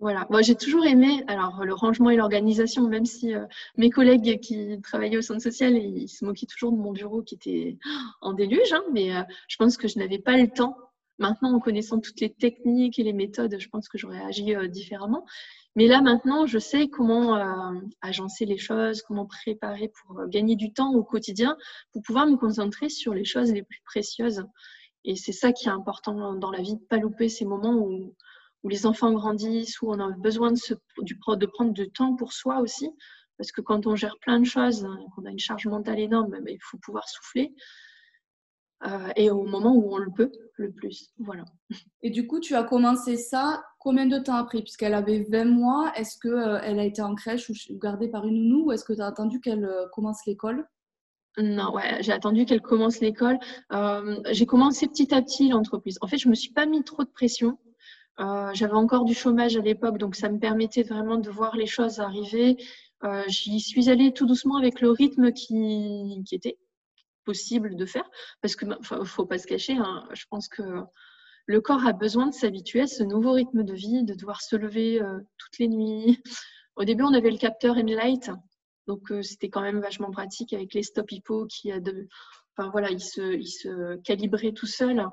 [0.00, 3.44] Voilà, moi j'ai toujours aimé alors le rangement et l'organisation, même si euh,
[3.76, 7.34] mes collègues qui travaillaient au centre social, ils se moquaient toujours de mon bureau qui
[7.34, 7.78] était
[8.20, 10.76] en déluge, hein, mais euh, je pense que je n'avais pas le temps.
[11.18, 14.68] Maintenant, en connaissant toutes les techniques et les méthodes, je pense que j'aurais agi euh,
[14.68, 15.24] différemment.
[15.74, 17.34] Mais là, maintenant, je sais comment
[18.00, 21.56] agencer les choses, comment préparer pour gagner du temps au quotidien,
[21.92, 24.44] pour pouvoir me concentrer sur les choses les plus précieuses.
[25.04, 27.76] Et c'est ça qui est important dans la vie, de ne pas louper ces moments
[27.76, 28.14] où
[28.68, 32.90] les enfants grandissent, où on a besoin de, de prendre du temps pour soi aussi.
[33.36, 36.36] Parce que quand on gère plein de choses, hein, qu'on a une charge mentale énorme,
[36.46, 37.54] il faut pouvoir souffler.
[38.86, 41.12] Euh, et au moment où on le peut le plus.
[41.18, 41.44] Voilà.
[42.02, 44.60] Et du coup, tu as commencé ça combien de temps après?
[44.62, 48.26] Puisqu'elle avait 20 mois, est-ce qu'elle euh, elle a été en crèche ou gardée par
[48.26, 50.66] une nounou ou est-ce que tu as attendu qu'elle euh, commence l'école?
[51.38, 53.38] Non, ouais, j'ai attendu qu'elle commence l'école.
[54.30, 55.98] j'ai commencé petit à petit l'entreprise.
[56.00, 57.58] En fait, je ne me suis pas mis trop de pression.
[58.18, 62.00] J'avais encore du chômage à l'époque, donc ça me permettait vraiment de voir les choses
[62.00, 62.56] arriver.
[63.28, 66.58] J'y suis allée tout doucement avec le rythme qui, était
[67.30, 68.08] possible de faire,
[68.40, 69.76] parce que ne faut pas se cacher.
[69.76, 70.62] Hein, je pense que
[71.46, 74.56] le corps a besoin de s'habituer à ce nouveau rythme de vie, de devoir se
[74.56, 76.22] lever euh, toutes les nuits.
[76.76, 78.30] Au début, on avait le capteur Enlight,
[78.86, 82.06] donc c'était quand même vachement pratique avec les stop hypo qui a de,
[82.56, 85.04] enfin voilà, il se, il se calibrait tout seul.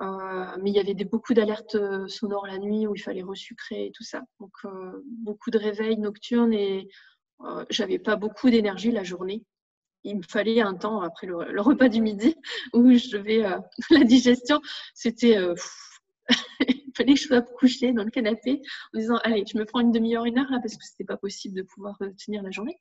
[0.00, 3.22] Euh, mais il y avait des, beaucoup d'alertes euh, sonores la nuit où il fallait
[3.22, 4.22] resucrer et tout ça.
[4.38, 6.88] Donc euh, beaucoup de réveils nocturnes et
[7.70, 9.44] j'avais pas beaucoup d'énergie la journée.
[10.04, 12.36] Il me fallait un temps après le, repas du midi
[12.72, 13.44] où je devais
[13.90, 14.60] la digestion.
[14.94, 15.36] C'était
[16.60, 18.62] il fallait que je sois couchée dans le canapé
[18.94, 21.16] en disant allez je me prends une demi-heure une heure là parce que c'était pas
[21.16, 22.78] possible de pouvoir tenir la journée.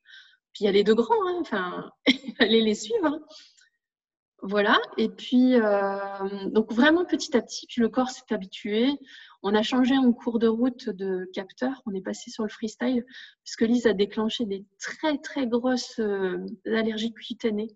[0.54, 3.06] Puis il y a les deux grands, hein, enfin il fallait les suivre.
[3.06, 3.20] Hein.
[4.44, 8.92] Voilà, et puis euh, donc vraiment petit à petit, puis le corps s'est habitué.
[9.42, 13.04] On a changé en cours de route de capteur, on est passé sur le freestyle,
[13.44, 17.76] puisque Lise a déclenché des très très grosses euh, allergies cutanées,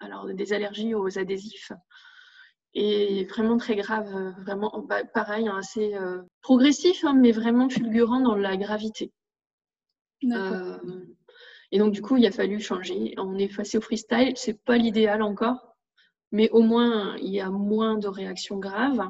[0.00, 1.70] alors des allergies aux adhésifs,
[2.74, 8.20] et vraiment très grave, vraiment bah, pareil, hein, assez euh, progressif, hein, mais vraiment fulgurant
[8.20, 9.12] dans la gravité.
[11.72, 13.14] Et donc, du coup, il a fallu changer.
[13.16, 14.34] On est passé au freestyle.
[14.36, 15.74] C'est pas l'idéal encore,
[16.30, 19.08] mais au moins, il y a moins de réactions graves.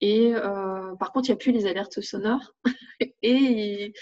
[0.00, 2.52] Et euh, par contre, il n'y a plus les alertes sonores.
[3.22, 3.92] et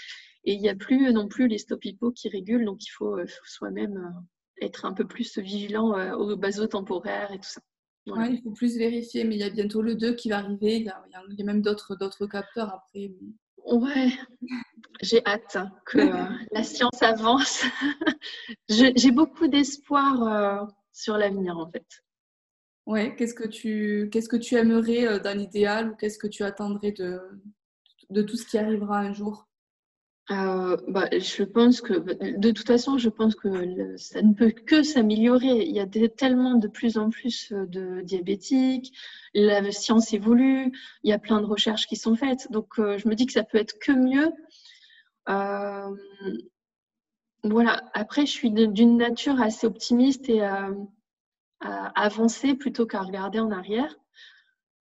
[0.43, 2.65] il n'y a plus non plus les stop hypo qui régulent.
[2.65, 7.49] Donc, il faut, euh, soi-même euh, être un peu plus vigilant aux basotemporaires et tout
[7.49, 7.61] ça.
[8.07, 10.77] il faut plus vérifier, mais il y a bientôt le 2 qui va arriver.
[10.77, 13.11] Il y a, il y a même d'autres capteurs après.
[13.65, 14.11] Ouais,
[15.01, 17.63] j'ai hâte que euh, la science avance.
[18.69, 21.85] j'ai beaucoup d'espoir euh, sur l'avenir en fait.
[22.85, 26.43] Ouais, qu'est-ce que tu qu'est-ce que tu aimerais euh, dans l'idéal ou qu'est-ce que tu
[26.43, 27.21] attendrais de,
[28.09, 29.47] de tout ce qui arrivera un jour?
[30.31, 31.93] Euh, bah, je pense que,
[32.37, 35.65] de toute façon, je pense que ça ne peut que s'améliorer.
[35.65, 38.93] Il y a tellement de plus en plus de diabétiques,
[39.33, 40.71] la science évolue,
[41.03, 42.49] il y a plein de recherches qui sont faites.
[42.51, 44.31] Donc, euh, je me dis que ça peut être que mieux.
[47.43, 47.83] Voilà.
[47.93, 50.69] Après, je suis d'une nature assez optimiste et à
[51.61, 53.95] avancer plutôt qu'à regarder en arrière.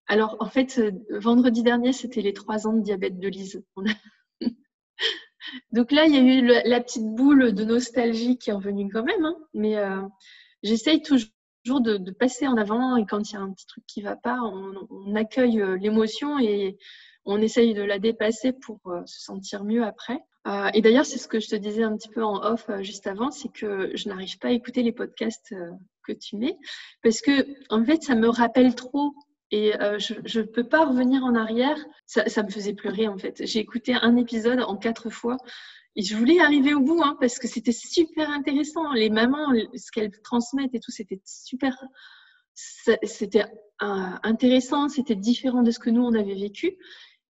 [0.08, 3.64] Alors, en fait, vendredi dernier, c'était les trois ans de diabète de Lise.
[5.72, 9.04] Donc là, il y a eu la petite boule de nostalgie qui est revenue quand
[9.04, 9.36] même, hein.
[9.54, 10.02] mais euh,
[10.64, 14.02] j'essaye toujours de, passer en avant et quand il y a un petit truc qui
[14.02, 16.78] ne va pas, on, accueille euh, l'émotion et
[17.26, 20.20] on essaye de la dépasser pour euh, se sentir mieux après.
[20.74, 23.32] Et d'ailleurs, c'est ce que je te disais un petit peu en off juste avant,
[23.32, 25.54] c'est que je n'arrive pas à écouter les podcasts
[26.04, 26.58] que tu mets
[27.04, 29.14] parce que en fait, ça me rappelle trop
[29.52, 31.78] et euh, je ne peux pas revenir en arrière.
[32.06, 33.46] Ça, me faisait pleurer en fait.
[33.46, 35.38] J'ai écouté un épisode en quatre fois.
[35.98, 38.94] Et je voulais arriver au bout hein, parce que c'était super intéressant.
[38.94, 41.76] Les mamans, ce qu'elles transmettent et tout, c'était super.
[42.54, 43.46] C'était
[43.82, 46.78] euh, intéressant, c'était différent de ce que nous, on avait vécu.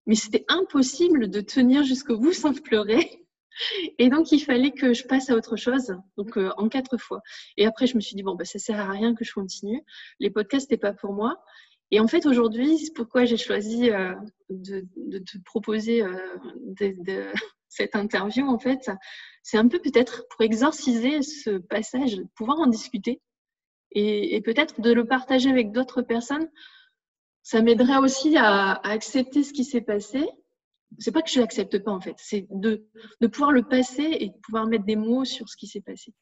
[0.06, 3.22] Mais c'était impossible de tenir jusqu'au bout sans pleurer.
[3.98, 7.20] Et donc, il fallait que je passe à autre chose, donc euh, en quatre fois.
[7.56, 9.82] Et après, je me suis dit, bon, bah, ça sert à rien que je continue.
[10.20, 11.42] Les podcasts, n'étaient pas pour moi.
[11.90, 14.14] Et en fait, aujourd'hui, c'est pourquoi j'ai choisi euh,
[14.48, 14.86] de,
[15.18, 17.32] te proposer euh,
[17.68, 18.48] cette interview.
[18.48, 18.90] En fait,
[19.42, 23.20] c'est un peu peut-être pour exorciser ce passage, pouvoir en discuter
[23.94, 26.48] et, peut-être de le partager avec d'autres personnes.
[27.42, 30.28] Ça m'aiderait aussi à, accepter ce qui s'est passé.
[30.98, 32.86] C'est pas que je l'accepte pas en fait, c'est de,
[33.20, 36.12] de pouvoir le passer et de pouvoir mettre des mots sur ce qui s'est passé.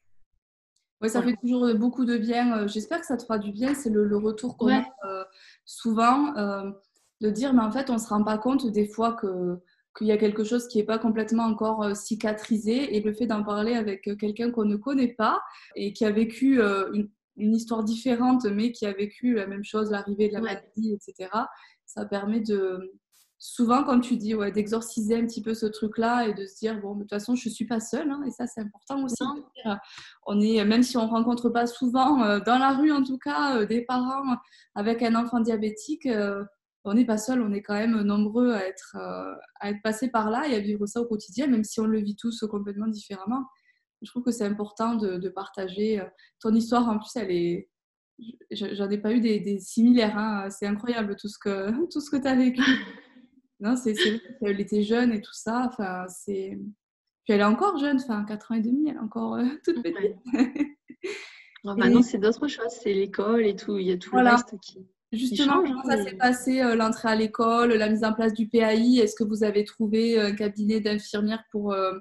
[1.01, 2.59] Oui, ça fait toujours beaucoup de bien.
[2.59, 3.73] Euh, j'espère que ça te fera du bien.
[3.73, 5.23] C'est le, retour qu'on a euh,
[5.65, 6.69] souvent euh,
[7.21, 9.59] de dire, mais en fait, on ne se rend pas compte des fois que
[9.97, 13.43] qu'il y a quelque chose qui n'est pas complètement encore cicatrisé et le fait d'en
[13.43, 15.41] parler avec quelqu'un qu'on ne connaît pas
[15.75, 17.09] et qui a vécu une,
[17.53, 21.29] histoire différente mais qui a vécu la même chose, l'arrivée de la maladie, etc.
[21.85, 22.91] Ça permet de,
[23.41, 26.79] souvent, comme tu dis, ouais, d'exorciser un petit peu ce truc-là et de se dire,
[26.79, 28.09] bon, de toute façon, je ne suis pas seule.
[28.09, 29.23] Hein, et ça, c'est important aussi.
[30.27, 33.17] on est, même si on ne rencontre pas souvent, euh, dans la rue en tout
[33.17, 34.37] cas, euh, des parents
[34.75, 36.45] avec un enfant diabétique, euh,
[36.83, 37.41] on n'est pas seul.
[37.41, 38.95] On est quand même nombreux à être,
[39.59, 41.99] à être passés par là et à vivre ça au quotidien, même si on le
[41.99, 43.45] vit tous complètement différemment.
[44.01, 46.03] Je trouve que c'est important de, partager.
[46.39, 47.69] Ton histoire, en plus, elle est.
[48.51, 50.17] J'en ai pas eu des, similaires.
[50.17, 50.49] Hein.
[50.49, 52.61] C'est incroyable tout ce que, tout ce que tu as vécu.
[53.61, 55.69] Non, c'est qu'elle était jeune et tout ça.
[55.71, 56.57] Enfin, c'est.
[57.23, 59.83] Puis elle est encore jeune, enfin 4 ans et demi, elle est encore euh, toute
[59.83, 60.17] petite.
[61.63, 63.77] maintenant, c'est d'autres choses, c'est l'école et tout.
[63.77, 64.79] Il y a tout le reste qui.
[65.13, 68.99] Justement, comment ça s'est passé euh, l'entrée à l'école, la mise en place du PAI
[68.99, 71.91] Est-ce que vous avez trouvé un cabinet d'infirmières pour euh,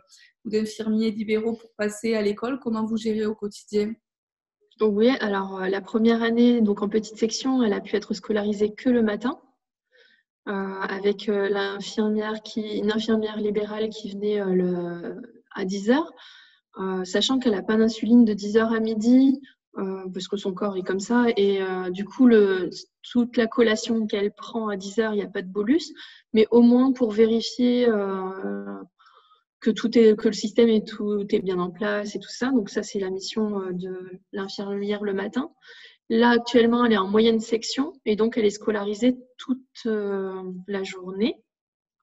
[0.44, 3.92] ou d'infirmiers libéraux pour passer à l'école Comment vous gérez au quotidien?
[4.80, 8.88] Oui, alors la première année, donc en petite section, elle a pu être scolarisée que
[8.88, 9.38] le matin.
[10.48, 15.14] Euh, avec euh, l'infirmière qui, une infirmière libérale qui venait euh,
[15.54, 16.12] à 10 heures,
[17.04, 19.40] sachant qu'elle n'a pas d'insuline de 10 heures à midi,
[19.74, 21.26] parce que son corps est comme ça.
[21.36, 22.30] Et du coup,
[23.02, 25.92] toute la collation qu'elle prend à 10 heures, il n'y a pas de bolus.
[26.32, 27.86] Mais au moins pour vérifier
[29.60, 32.50] que tout est, que le système est tout est bien en place et tout ça.
[32.50, 35.50] Donc ça, c'est la mission euh, de l'infirmière le matin.
[36.08, 40.82] Là, actuellement, elle est en moyenne section et donc elle est scolarisée toute euh, la
[40.82, 41.36] journée,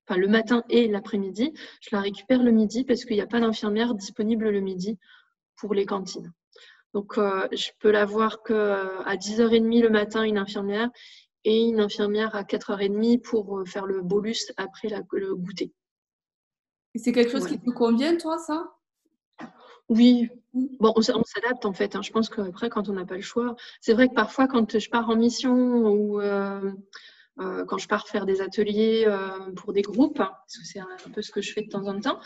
[0.08, 1.54] enfin le matin et l'après-midi.
[1.82, 4.98] Je la récupère le midi parce qu'il n'y a pas d'infirmière disponible le midi
[5.58, 6.32] pour les cantines.
[6.94, 10.90] Donc, euh, je peux la voir qu'à 10h30 le matin, une infirmière,
[11.44, 15.74] et une infirmière à 4h30 pour faire le bolus après le goûter
[16.98, 18.74] c'est quelque chose qui te convient, toi, ça?
[19.90, 20.30] Oui.
[20.54, 21.96] Bon, on, s'adapte en fait.
[21.96, 22.02] Hein.
[22.02, 24.90] Je pense qu'après, quand on n'a pas le choix, c'est vrai que parfois, quand je
[24.90, 26.72] pars en mission ou euh,
[27.40, 30.80] euh, quand je pars faire des ateliers euh, pour des groupes, hein, parce que c'est
[30.80, 32.20] un, peu ce que je fais de temps en temps,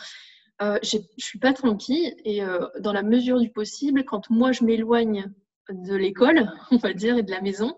[0.62, 2.42] je ne suis pas tranquille et
[2.80, 5.34] dans la mesure du possible, quand moi je m'éloigne
[5.70, 7.78] de l'école, on va dire, et de la maison,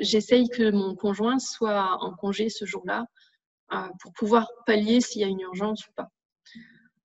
[0.00, 3.06] j'essaye que mon conjoint soit en congé ce jour-là
[4.00, 6.10] pour pouvoir pallier s'il y a une urgence ou pas.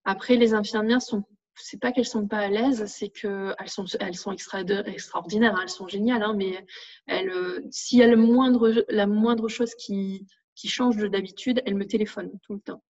[0.04, 1.24] Après, les infirmières sont
[1.56, 5.88] c'est pas qu'elles sont pas à l'aise, c'est qu'elles sont, elles sont extraordinaires, elles sont
[5.88, 6.66] géniales, hein, mais
[7.08, 11.76] elles, euh, s'il y a le moindre, la moindre chose qui, qui change d'habitude, elles
[11.76, 12.84] me téléphonent tout le temps.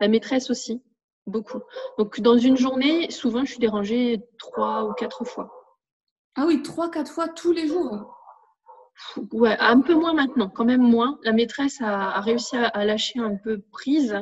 [0.00, 0.82] La maîtresse aussi,
[1.26, 1.60] beaucoup.
[1.98, 5.76] Donc, dans une journée, souvent, je suis dérangée trois ou quatre fois.
[6.34, 8.17] Ah oui, trois, quatre fois tous les jours
[9.32, 11.18] Ouais, un peu moins maintenant, quand même moins.
[11.22, 14.16] La maîtresse a, réussi à, lâcher un peu prise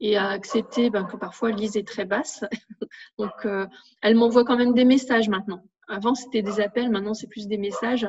[0.00, 2.44] et à accepter ben, que parfois Lise est très basse.
[3.18, 3.66] Donc, euh,
[4.00, 5.62] elle m'envoie quand même des messages maintenant.
[5.88, 8.08] Avant, c'était des appels, maintenant, c'est plus des messages.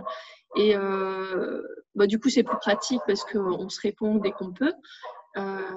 [0.55, 1.62] Et euh,
[1.95, 4.73] bah, du coup, c'est plus pratique parce qu'on se répond dès qu'on peut.
[5.36, 5.75] Euh,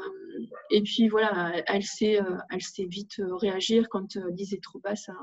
[0.71, 5.17] et puis voilà, elle sait, elle sait vite réagir quand Lise est trop basse à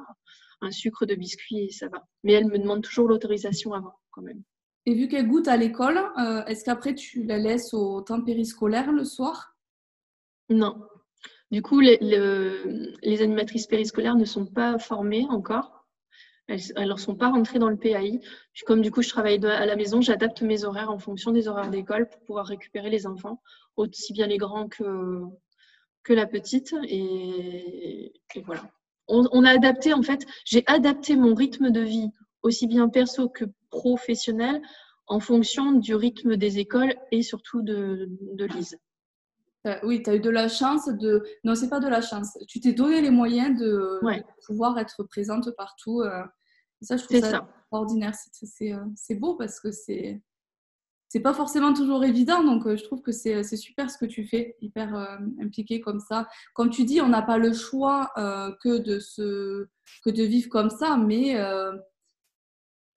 [0.61, 2.03] un sucre de biscuit et ça va.
[2.23, 4.43] Mais elle me demande toujours l'autorisation avant quand même.
[4.85, 8.91] Et vu qu'elle goûte à l'école, euh, est-ce qu'après tu la laisses au temps périscolaire
[8.91, 9.55] le soir?
[10.49, 10.85] Non.
[11.51, 15.85] Du coup, les, les, animatrices périscolaires ne sont pas formées encore.
[16.47, 18.19] Elles ne sont pas rentrées dans le PAI.
[18.65, 21.69] comme du coup, je travaille à la maison, j'adapte mes horaires en fonction des horaires
[21.69, 23.41] d'école pour pouvoir récupérer les enfants,
[23.77, 25.21] aussi bien les grands que,
[26.03, 26.75] que la petite.
[26.83, 28.13] Et,
[28.45, 28.69] voilà.
[29.07, 32.09] On, on, a adapté, en fait, j'ai adapté mon rythme de vie
[32.41, 34.61] aussi bien perso que professionnel
[35.07, 38.77] en fonction du rythme des écoles et surtout de, de Lise.
[39.65, 41.23] Euh, oui, tu as eu de la chance de.
[41.43, 42.37] Non, c'est pas de la chance.
[42.47, 43.99] Tu t'es donné les moyens de,
[44.45, 46.01] pouvoir être présente partout.
[46.01, 46.23] Euh.
[46.81, 48.13] Ça, je trouve ça, extraordinaire.
[48.61, 50.21] Euh, c'est beau parce que c'est
[51.07, 52.43] c'est pas forcément toujours évident.
[52.43, 54.95] Donc, je trouve que c'est super ce que tu fais, hyper
[55.39, 56.27] impliqué comme ça.
[56.55, 59.67] Comme tu dis, on n'a pas le choix que, de se,
[60.03, 61.35] que de vivre comme ça, mais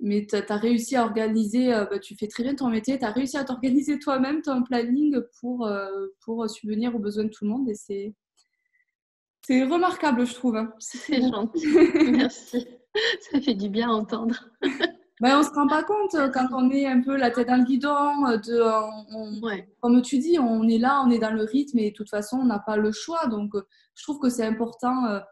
[0.01, 3.05] mais tu as, réussi à organiser, euh, bah, tu fais très bien ton métier, tu
[3.05, 7.45] as réussi à t'organiser toi-même ton planning pour, euh, pour subvenir aux besoins de tout
[7.45, 8.15] le monde et c'est,
[9.47, 10.57] c'est remarquable, je trouve.
[10.57, 10.73] Hein.
[10.79, 11.67] C'est gentil,
[12.11, 12.67] merci.
[13.21, 14.49] Ça fait du bien à entendre.
[15.19, 17.49] Ben, on ne se rend pas compte euh, quand on est un peu la tête
[17.49, 18.21] dans le guidon.
[18.45, 22.11] De, Comme tu dis, on est là, on est dans le rythme et de toute
[22.11, 23.27] façon, on n'a pas le choix.
[23.27, 23.55] Donc,
[23.95, 25.23] je trouve que c'est important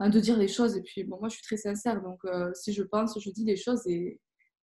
[0.00, 0.76] de dire les choses.
[0.76, 2.02] Et puis, bon, moi, je suis très sincère.
[2.02, 3.86] Donc, euh, si je pense, je dis les choses.
[3.86, 4.20] Et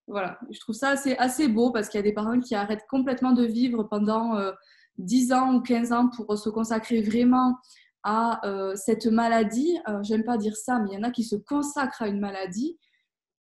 [0.08, 2.88] voilà, je trouve ça assez, assez beau parce qu'il y a des parents qui arrêtent
[2.90, 4.52] complètement de vivre pendant euh,
[4.98, 7.56] 10 ans ou 15 ans pour se consacrer vraiment
[8.04, 9.78] à euh, cette maladie.
[9.88, 12.20] Euh, j'aime pas dire ça, mais il y en a qui se consacrent à une
[12.20, 12.78] maladie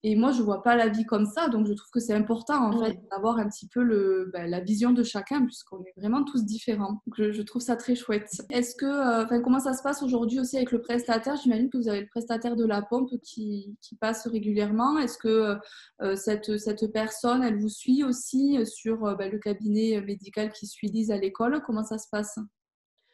[0.04, 2.68] et moi, je vois pas la vie comme ça, donc je trouve que c'est important
[2.68, 6.22] en fait d'avoir un petit peu le, ben, la vision de chacun, puisqu'on est vraiment
[6.22, 7.02] tous différents.
[7.04, 8.30] Donc, je, trouve ça très chouette.
[8.50, 11.34] Est-ce que, euh, comment ça se passe aujourd'hui aussi avec le prestataire?
[11.42, 14.98] J'imagine que vous avez le prestataire de la pompe qui, qui passe régulièrement.
[14.98, 15.56] Est-ce que
[16.00, 20.68] euh, cette, cette personne, elle vous suit aussi sur euh, ben, le cabinet médical qui
[20.68, 21.60] suit Lise à l'école?
[21.66, 22.38] Comment ça se passe?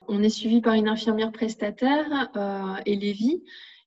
[0.06, 2.30] On est suivi par une infirmière prestataire
[2.84, 3.42] et Lévi.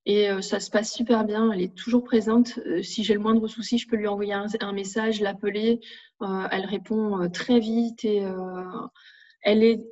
[0.09, 2.59] Et euh, ça se passe super bien, elle est toujours présente.
[2.65, 5.81] Euh, si j'ai le moindre souci, je peux lui envoyer un, message, l'appeler.
[6.21, 8.23] Euh, elle répond très vite et
[9.41, 9.83] elle est,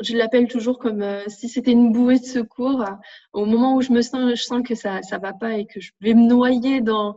[0.00, 2.82] je l'appelle toujours comme si c'était une bouée de secours.
[3.34, 6.14] Au moment où je me sens, que ça ça va pas et que je vais
[6.14, 7.14] me noyer dans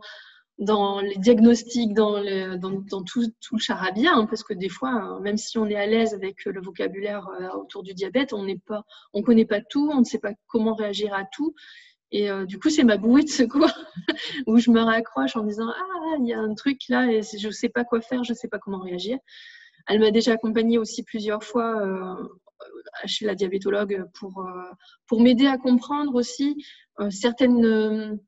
[0.58, 2.22] dans les diagnostics, dans,
[2.56, 5.86] dans, tout, tout, le charabia, hein, parce que des fois, même si on est à
[5.86, 8.46] l'aise avec le vocabulaire autour du diabète, on
[9.12, 11.54] on connaît pas tout, on ne sait pas comment réagir à tout,
[12.12, 13.70] et euh, du coup, c'est ma bouée de secours
[14.46, 17.46] où je me raccroche en disant Ah, il y a un truc là et je
[17.46, 19.18] ne sais pas quoi faire, je ne sais pas comment réagir.
[19.88, 22.28] Elle m'a déjà accompagnée aussi plusieurs fois euh,
[23.06, 24.70] chez la diabétologue pour, euh,
[25.06, 26.64] pour m'aider à comprendre aussi
[27.10, 28.18] certaines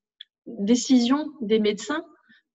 [0.46, 2.04] décisions des médecins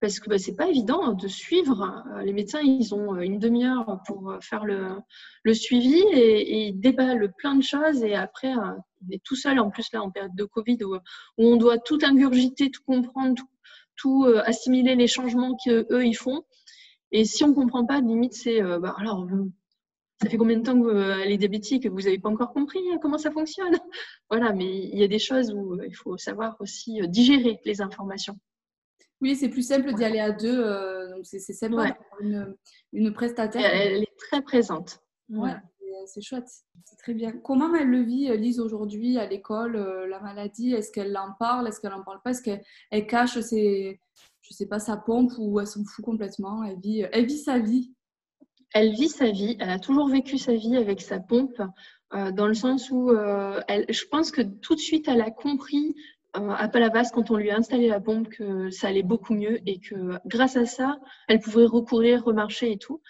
[0.03, 2.03] parce que bah, c'est pas évident de suivre.
[2.13, 7.55] Euh, les médecins, ils ont une demi-heure pour faire le, suivi et, ils déballent plein
[7.55, 8.53] de choses et après,
[9.07, 10.97] on est tout seul, en plus là en période de Covid où,
[11.37, 13.41] on doit tout ingurgiter, tout comprendre,
[13.95, 16.43] tout, assimiler les changements qu'eux, ils font.
[17.11, 19.27] Et si on comprend pas, limite, c'est bah, alors
[20.23, 22.79] ça fait combien de temps que euh, est diabétique que vous n'avez pas encore compris
[22.91, 23.73] hein, comment ça fonctionne?
[24.29, 27.59] Voilà, mais il y a des choses où euh, il faut savoir aussi euh, digérer
[27.65, 28.39] les informations.
[29.19, 30.63] Oui, c'est plus simple d'y aller à deux.
[31.09, 31.75] donc c'est simple
[32.19, 32.55] une,
[32.91, 33.65] une, prestataire.
[33.65, 34.99] Elle, est très présente.
[35.29, 35.55] Ouais,
[36.05, 36.47] c'est chouette.
[36.85, 37.31] C'est très bien.
[37.31, 39.77] Comment elle le vit, Lise, aujourd'hui à l'école,
[40.09, 40.73] la maladie?
[40.73, 41.67] Est-ce qu'elle en parle?
[41.67, 42.31] Est-ce qu'elle n'en parle pas?
[42.31, 43.99] Est-ce qu'elle cache ses,
[44.41, 46.63] je sais pas, sa pompe ou elle s'en fout complètement?
[46.63, 47.93] Elle vit, elle vit sa vie
[48.73, 51.61] elle vit sa vie, elle a toujours vécu sa vie avec sa pompe,
[52.13, 55.95] euh, dans le sens où euh, je pense que tout de suite, elle a compris
[56.35, 59.59] euh, à Palavas, quand on lui a installé la pompe, que ça allait beaucoup mieux
[59.67, 63.01] et que grâce à ça, elle pouvait recourir, remarcher et tout.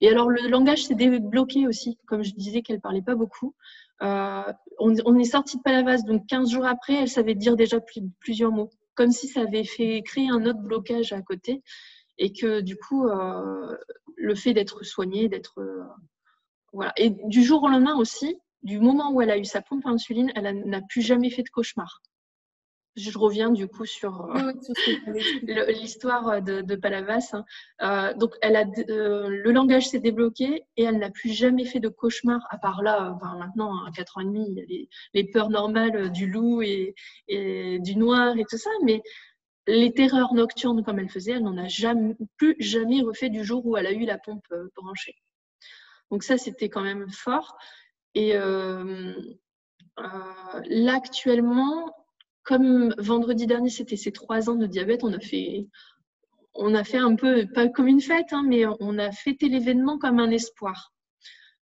[0.00, 3.54] Et alors, le langage s'est débloqué aussi, comme je disais qu'elle parlait pas beaucoup.
[4.00, 7.78] on, on, est sorti de Palavas, donc 15 jours après, elle savait dire déjà
[8.20, 11.62] plusieurs mots, comme si ça avait fait créer un autre blocage à côté
[12.18, 13.76] et que du coup, euh,
[14.16, 15.82] le fait d'être soignée, d'être euh,
[16.72, 19.86] voilà, et du jour au lendemain aussi, du moment où elle a eu sa pompe
[19.86, 22.00] à insuline, elle n'a plus jamais fait de cauchemar.
[22.96, 24.52] Je reviens du coup sur euh,
[25.68, 27.34] l'histoire de, Palavas.
[27.80, 28.14] Hein.
[28.14, 32.40] donc, elle a, le langage s'est débloqué et elle n'a plus jamais fait de cauchemar,
[32.50, 36.26] à part là, enfin, maintenant, à 4 ans et demi, les, les peurs normales du
[36.26, 36.94] loup et,
[37.28, 38.70] et, du noir et tout ça.
[38.82, 39.02] Mais
[39.66, 43.66] les terreurs nocturnes comme elle faisait, elle n'en a jamais, plus jamais refait du jour
[43.66, 45.16] où elle a eu la pompe euh, branchée.
[46.10, 47.56] Donc ça, c'était quand même fort.
[48.14, 49.12] Et euh,
[49.98, 51.92] euh, là, actuellement,
[52.46, 55.66] comme vendredi dernier, c'était ses trois ans de diabète, on a fait,
[56.54, 59.98] on a fait un peu, pas comme une fête, hein, mais on a fêté l'événement
[59.98, 60.92] comme un espoir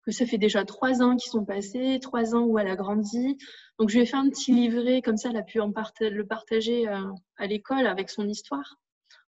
[0.05, 3.37] que ça fait déjà trois ans qu'ils sont passés, trois ans où elle a grandi.
[3.79, 5.71] Donc je lui ai fait un petit livret, comme ça elle a pu en
[6.01, 8.77] le partager euh, à l'école avec son histoire.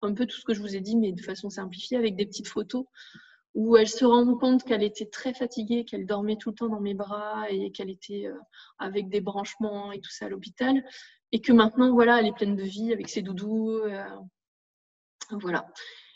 [0.03, 2.27] Un peu tout ce que je vous ai dit, mais de façon simplifiée, avec des
[2.27, 2.85] petites photos
[3.55, 6.81] où elle se rend compte qu'elle était très fatiguée, qu'elle dormait tout le temps dans
[6.81, 8.37] mes bras et qu'elle était euh,
[8.79, 10.85] avec des branchements et tout ça à l'hôpital.
[11.35, 13.81] Et que maintenant, voilà, elle est pleine de vie avec ses doudous.
[13.85, 14.05] Euh,
[15.33, 15.67] voilà.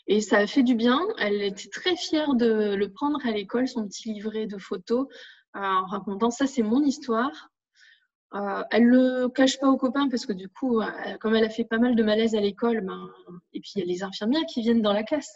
[0.07, 0.99] Et ça a fait du bien.
[1.19, 5.07] Elle était très fière de le prendre à l'école, son petit livret de photos,
[5.55, 7.49] euh, en racontant ça, c'est mon histoire.
[8.35, 10.87] Euh, elle le cache pas aux copains parce que du coup, euh,
[11.19, 13.09] comme elle a fait pas mal de malaise à l'école, ben,
[13.53, 15.35] et puis il y a les infirmières qui viennent dans la classe.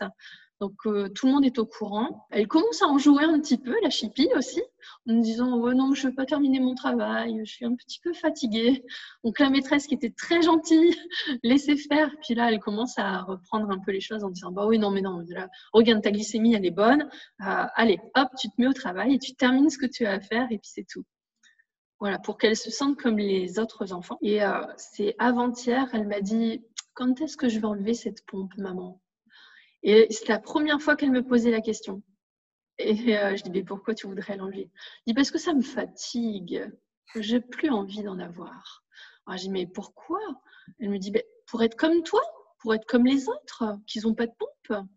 [0.59, 2.25] Donc euh, tout le monde est au courant.
[2.29, 4.61] Elle commence à en jouer un petit peu, la chipie aussi,
[5.07, 7.75] en me disant ouais, non, je ne veux pas terminer mon travail, je suis un
[7.75, 8.85] petit peu fatiguée.
[9.23, 10.95] Donc la maîtresse qui était très gentille,
[11.43, 12.09] laissait faire.
[12.21, 14.91] Puis là, elle commence à reprendre un peu les choses en disant bah oui, non,
[14.91, 15.23] mais non,
[15.73, 17.09] regarde ta glycémie, elle est bonne.
[17.41, 20.13] Euh, allez, hop, tu te mets au travail et tu termines ce que tu as
[20.13, 21.03] à faire et puis c'est tout.
[21.99, 24.17] Voilà, pour qu'elle se sente comme les autres enfants.
[24.21, 26.61] Et euh, c'est avant-hier, elle m'a dit
[26.93, 28.99] quand est-ce que je vais enlever cette pompe, maman?
[29.83, 32.01] Et c'est la première fois qu'elle me posait la question.
[32.79, 34.71] Et euh, je dis, mais pourquoi tu voudrais l'enlever?
[34.99, 36.71] Je dis, parce que ça me fatigue.
[37.15, 38.83] J'ai plus envie d'en avoir.
[39.25, 40.19] Alors, je dis, mais pourquoi?
[40.79, 42.21] Elle me dit, ben, pour être comme toi,
[42.59, 44.87] pour être comme les autres, qui n'ont pas de pompe.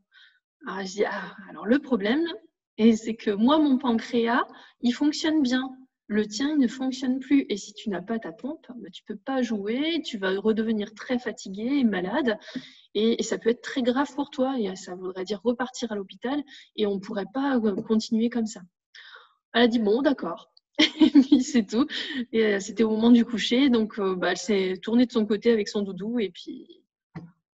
[0.67, 2.25] Alors, je dis, ah, alors le problème,
[2.79, 4.47] c'est que moi, mon pancréas,
[4.81, 5.77] il fonctionne bien
[6.09, 7.47] le tien il ne fonctionne plus.
[7.49, 10.39] Et si tu n'as pas ta pompe, bah, tu ne peux pas jouer, tu vas
[10.39, 12.39] redevenir très fatigué et malade.
[12.95, 14.59] Et, ça peut être très grave pour toi.
[14.59, 16.43] Et ça voudrait dire repartir à l'hôpital
[16.77, 18.61] et on ne pourrait pas euh, continuer comme ça.
[19.53, 20.53] Elle a dit bon, d'accord.
[20.79, 21.87] et puis c'est tout.
[22.33, 23.69] Et euh, c'était au moment du coucher.
[23.71, 26.21] Donc euh, bah, elle s'est tournée de son côté avec son doudou.
[26.21, 26.85] Et puis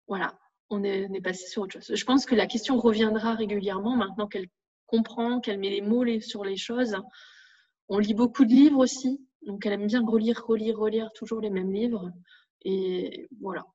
[0.08, 0.40] voilà,
[0.70, 1.92] on est, on est passé sur autre chose.
[1.94, 4.48] Je pense que la question reviendra régulièrement maintenant qu'elle
[4.86, 6.96] comprend, qu'elle met les mots sur les choses.
[7.90, 11.50] On lit beaucoup de livres aussi, donc elle aime bien relire, relire, relire toujours les
[11.50, 12.12] mêmes livres.
[12.64, 13.66] Et voilà.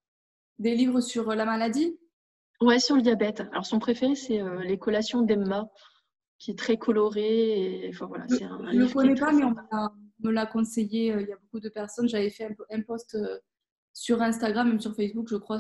[0.59, 1.99] Des livres sur euh, la maladie?
[2.61, 3.41] Ouais, sur le diabète.
[3.53, 5.69] Alors son préféré, c'est euh, Les collations d'Emma,
[6.39, 7.87] qui est très coloré.
[7.87, 9.55] Et, enfin, voilà, je ne le connais pas, mais on
[10.21, 11.13] me l'a conseillé.
[11.13, 12.09] Euh, il y a beaucoup de personnes.
[12.09, 13.17] J'avais fait un, post
[13.95, 15.59] sur Instagram, même sur Facebook, je crois,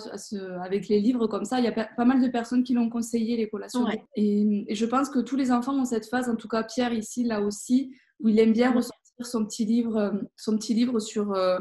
[0.62, 1.58] avec les livres comme ça.
[1.58, 3.86] Il y a pas mal de personnes qui l'ont conseillé, les collations.
[4.14, 6.92] Et, et, je pense que tous les enfants ont cette phase, en tout cas Pierre
[6.92, 7.94] ici, là aussi,
[8.24, 11.58] il aime bien ressortir son petit livre, euh, sur euh,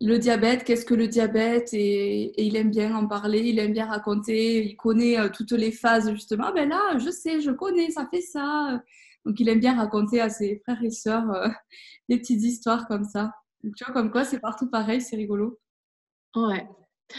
[0.00, 3.86] le diabète, qu'est-ce que le diabète, et, il aime bien en parler, il aime bien
[3.86, 6.52] raconter, il connaît euh, toutes les phases justement.
[6.52, 8.80] Ben là, je sais, je connais, ça fait ça.
[9.24, 11.26] Donc il aime bien raconter à ses frères et sœurs
[12.08, 13.32] des petites histoires comme ça.
[13.76, 15.58] Tu vois, comme quoi c'est partout pareil, c'est rigolo.
[16.34, 16.66] Ouais.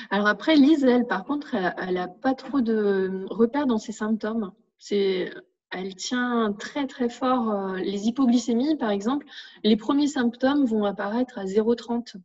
[0.10, 4.52] Alors après, Lise, elle, par contre, elle n'a pas trop de repères dans ses symptômes.
[4.80, 5.32] C'est,
[5.72, 9.26] elle tient très très fort euh, les hypoglycémies, par exemple.
[9.64, 12.16] Les premiers symptômes vont apparaître à 0,30.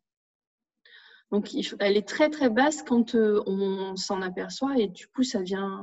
[1.32, 5.40] Donc, elle est très très basse quand euh, on s'en aperçoit et du coup, ça
[5.40, 5.82] devient,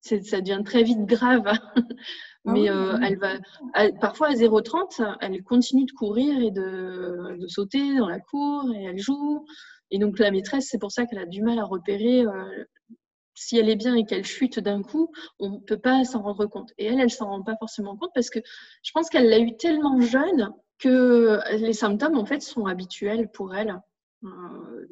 [0.00, 1.44] ça devient très vite grave.
[2.46, 3.34] Ah Mais euh, elle va,
[4.00, 8.84] parfois à 0,30, elle continue de courir et de, de, sauter dans la cour et
[8.84, 9.44] elle joue.
[9.90, 12.64] Et donc la maîtresse, c'est pour ça qu'elle a du mal à repérer euh,
[13.40, 16.44] si elle est bien et qu'elle chute d'un coup, on ne peut pas s'en rendre
[16.44, 16.72] compte.
[16.76, 18.38] Et elle, elle s'en rend pas forcément compte parce que
[18.82, 23.54] je pense qu'elle l'a eu tellement jeune que les symptômes en fait sont habituels pour
[23.54, 23.80] elle.
[24.24, 24.86] Euh,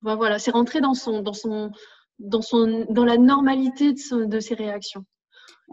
[0.00, 1.72] voilà, c'est rentré dans son, dans son,
[2.18, 5.04] dans son, dans la normalité de, de ses réactions.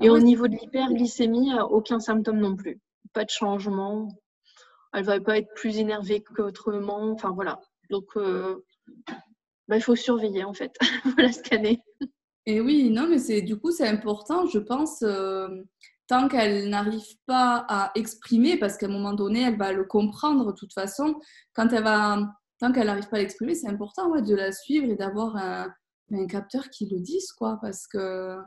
[0.02, 2.82] Et au niveau de l'hyperglycémie, aucun symptôme non plus.
[3.14, 4.10] Pas de changement.
[4.94, 7.10] Elle va pas être plus énervée qu'autrement.
[7.12, 7.62] Enfin voilà.
[7.90, 8.66] Donc, euh,
[9.70, 10.78] bah, il faut surveiller en fait.
[11.18, 11.82] la scanner.
[12.48, 15.02] Et oui, non, mais c'est du coup c'est important, je pense.
[15.04, 15.50] Euh,
[16.08, 20.46] tant qu'elle n'arrive pas à exprimer, parce qu'à un moment donné, elle va le comprendre
[20.48, 21.20] de toute façon.
[21.54, 24.96] Quand elle va, tant qu'elle n'arrive pas à l'exprimer, c'est important de la suivre et
[24.96, 25.68] d'avoir un,
[26.14, 28.38] un capteur qui le dise, quoi, parce que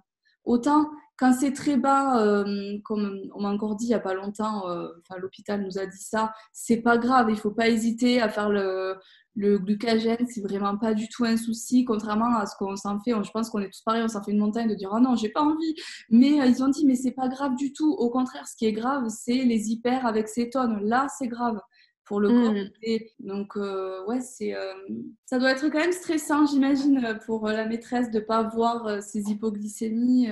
[0.44, 4.14] Autant quand c'est très bas, euh, comme on m'a encore dit il n'y a pas
[4.14, 4.88] longtemps, euh,
[5.18, 8.96] l'hôpital nous a dit ça, c'est pas grave, il faut pas hésiter à faire le,
[9.36, 13.12] le glucagène, c'est vraiment pas du tout un souci, contrairement à ce qu'on s'en fait.
[13.12, 15.16] Je pense qu'on est tous pareils, on s'en fait une montagne de dire oh non,
[15.16, 15.74] j'ai pas envie.
[16.10, 17.92] Mais euh, ils ont dit mais c'est pas grave du tout.
[17.92, 20.80] Au contraire, ce qui est grave, c'est les hyper avec cétone.
[20.82, 21.60] Là, c'est grave
[22.04, 22.52] pour le corps.
[22.52, 23.26] Mmh.
[23.26, 23.54] Donc,
[24.08, 24.52] ouais, c'est,
[25.26, 29.30] ça doit être quand même stressant, j'imagine, pour la maîtresse de ne pas voir ses
[29.30, 30.26] hypoglycémies.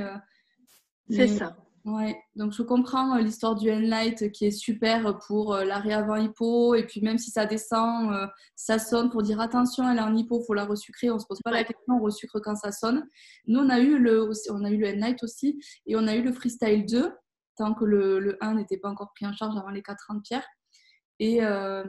[1.09, 1.57] c'est ça.
[1.89, 6.75] Ouais, donc je comprends l'histoire du N-Light qui est super pour l'arrêt avant hypo.
[6.75, 10.43] Et puis même si ça descend, ça sonne pour dire attention, elle est en hypo,
[10.43, 11.11] il faut la resucrer.
[11.11, 13.07] On ne se pose pas la question, on resucre quand ça sonne.
[13.47, 16.23] Nous, on a eu le, on a eu le N-Light aussi et on a eu
[16.23, 17.11] le Freestyle 2,
[17.57, 20.15] tant que le, le 1 n'était pas encore pris en charge avant les 4 ans
[20.17, 20.47] de pierre.
[21.21, 21.85] Et euh,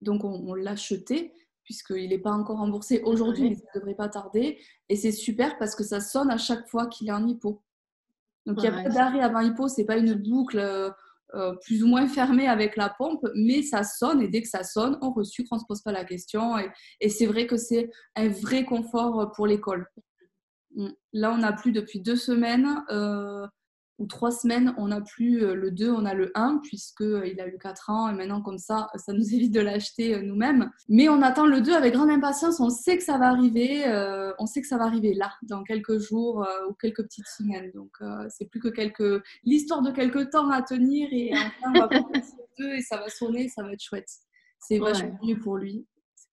[0.00, 1.34] donc, on, l'a acheté
[1.64, 4.58] puisqu'il n'est pas encore remboursé aujourd'hui, mais ça ne devrait pas tarder.
[4.88, 7.62] Et c'est super parce que ça sonne à chaque fois qu'il est en hypo.
[8.46, 10.90] Donc, il n'y a pas d'arrêt avant hypo, ce n'est pas une boucle euh,
[11.34, 14.62] euh, plus ou moins fermée avec la pompe, mais ça sonne et dès que ça
[14.62, 16.56] sonne, on resucre, on ne se pose pas la question.
[16.56, 16.70] Et,
[17.00, 19.86] et c'est vrai que c'est un vrai confort pour l'école.
[21.12, 22.82] Là, on n'a plus depuis deux semaines
[23.98, 27.42] ou trois semaines, on n'a plus euh, le 2, on a le 1, puisqu'il euh,
[27.42, 30.70] a eu 4 ans, et maintenant, comme ça, ça nous évite de l'acheter euh, nous-mêmes.
[30.88, 33.84] Mais on attend le 2 avec grande impatience, on sait que ça va arriver,
[34.38, 37.70] on sait que ça va arriver là, dans quelques jours ou quelques petites semaines.
[37.74, 37.96] Donc,
[38.28, 39.22] c'est plus que quelques...
[39.44, 42.20] l'histoire de quelques temps à tenir, et enfin, on va prendre le
[42.58, 44.08] 2 et ça va sonner, ça va être chouette.
[44.58, 45.86] C'est vachement mieux pour lui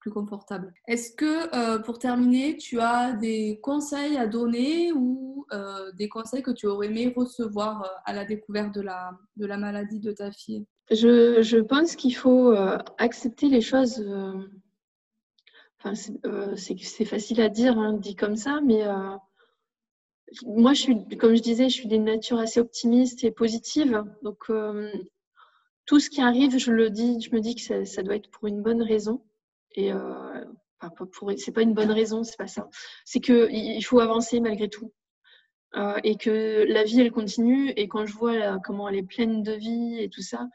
[0.10, 0.74] confortable.
[0.88, 6.42] Est-ce que, euh, pour terminer, tu as des conseils à donner ou euh, des conseils
[6.42, 10.12] que tu aurais aimé recevoir euh, à la découverte de la, de la maladie de
[10.12, 10.66] ta fille?
[10.92, 12.54] Je, je, pense qu'il faut
[12.98, 14.06] accepter les choses.
[15.80, 18.84] Enfin, c'est facile à dire, hein, dit comme ça, mais
[20.46, 24.04] moi, je suis, comme je disais, je suis d'une nature assez optimiste et positive.
[24.24, 24.52] Donc,
[25.86, 28.48] tout ce qui arrive, je le dis, je me dis que ça doit être pour
[28.48, 29.22] une bonne raison.
[29.76, 30.44] Et euh,
[31.38, 32.70] c'est pas une bonne raison, c'est pas ça.
[33.06, 34.92] C'est que il faut avancer malgré tout.
[35.76, 39.42] Euh, et que la vie elle continue et quand je vois comment elle est pleine
[39.42, 40.48] de vie et tout ça,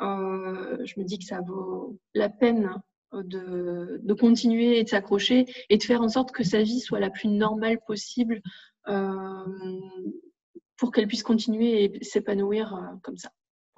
[0.00, 2.70] euh, je me dis que ça vaut la peine
[3.12, 7.00] de, de continuer et de s'accrocher et de faire en sorte que sa vie soit
[7.00, 8.42] la plus normale possible
[8.88, 9.80] euh,
[10.76, 13.30] pour qu'elle puisse continuer et s'épanouir euh, comme ça.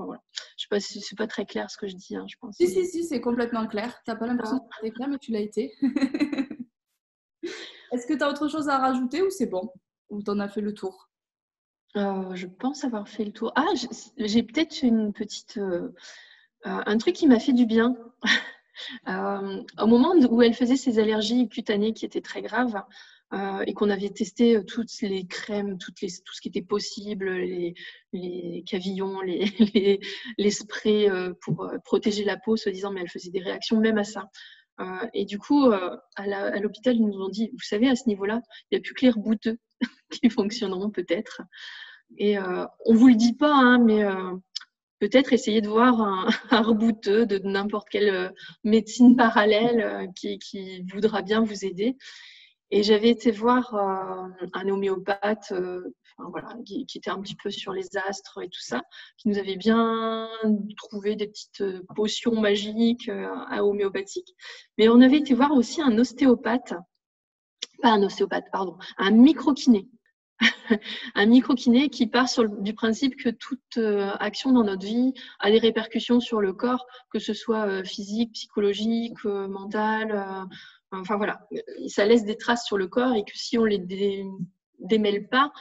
[0.05, 0.23] Voilà.
[0.57, 2.57] Je sais pas si c'est pas très clair ce que je dis, hein, je pense.
[2.57, 4.01] Si, si, si, c'est complètement clair.
[4.05, 5.75] Tu n'as pas l'impression que c'est clair, mais tu l'as été.
[7.93, 9.71] Est-ce que tu as autre chose à rajouter ou c'est bon?
[10.11, 11.09] Ou tu en as fait le tour?
[11.97, 13.53] Euh, Je pense avoir fait le tour.
[13.57, 13.67] Ah,
[14.17, 15.59] j'ai peut-être une petite.
[15.59, 15.95] Euh,
[16.67, 17.97] euh, un truc qui m'a fait du bien.
[19.07, 22.81] au moment où elle faisait ses allergies cutanées qui étaient très graves,
[23.35, 27.75] euh, et qu'on avait testé euh, toutes les crèmes, tout ce qui était possible, les,
[28.15, 29.45] les cavillons, les,
[30.51, 34.05] sprays euh, pour protéger la peau, se disant mais elle faisait des réactions même à
[34.05, 34.31] ça.
[35.13, 38.77] et du coup, à l'hôpital, ils nous ont dit, vous savez, à ce niveau-là, il
[38.77, 39.59] n'y a plus que les rebouteux
[40.11, 41.43] qui fonctionneront peut-être.
[42.17, 44.05] Et on vous le dit pas, hein, mais
[45.01, 48.33] peut-être essayer de voir un, un rebouteux de n'importe quelle
[48.65, 50.39] médecine parallèle qui,
[50.93, 51.97] voudra bien vous aider.
[52.71, 57.51] Et j'avais été voir euh, un homéopathe euh, enfin, voilà, qui, était un petit peu
[57.51, 58.83] sur les astres et tout ça,
[59.17, 60.29] qui nous avait bien
[60.77, 64.35] trouvé des petites euh, potions magiques à homéopathiques.
[64.77, 66.75] Mais on avait été voir aussi un ostéopathe
[67.81, 69.89] pas un ostéopathe, pardon, un micro-kiné.
[71.15, 72.29] un micro-kiné qui part
[72.61, 73.79] du principe que toute
[74.21, 79.19] action dans notre vie a des répercussions sur le corps, que ce soit physique, psychologique,
[79.27, 80.49] euh, mental.
[80.93, 81.41] Enfin voilà,
[81.89, 83.79] ça laisse des traces sur le corps et que si on les
[84.79, 85.53] démêle pas,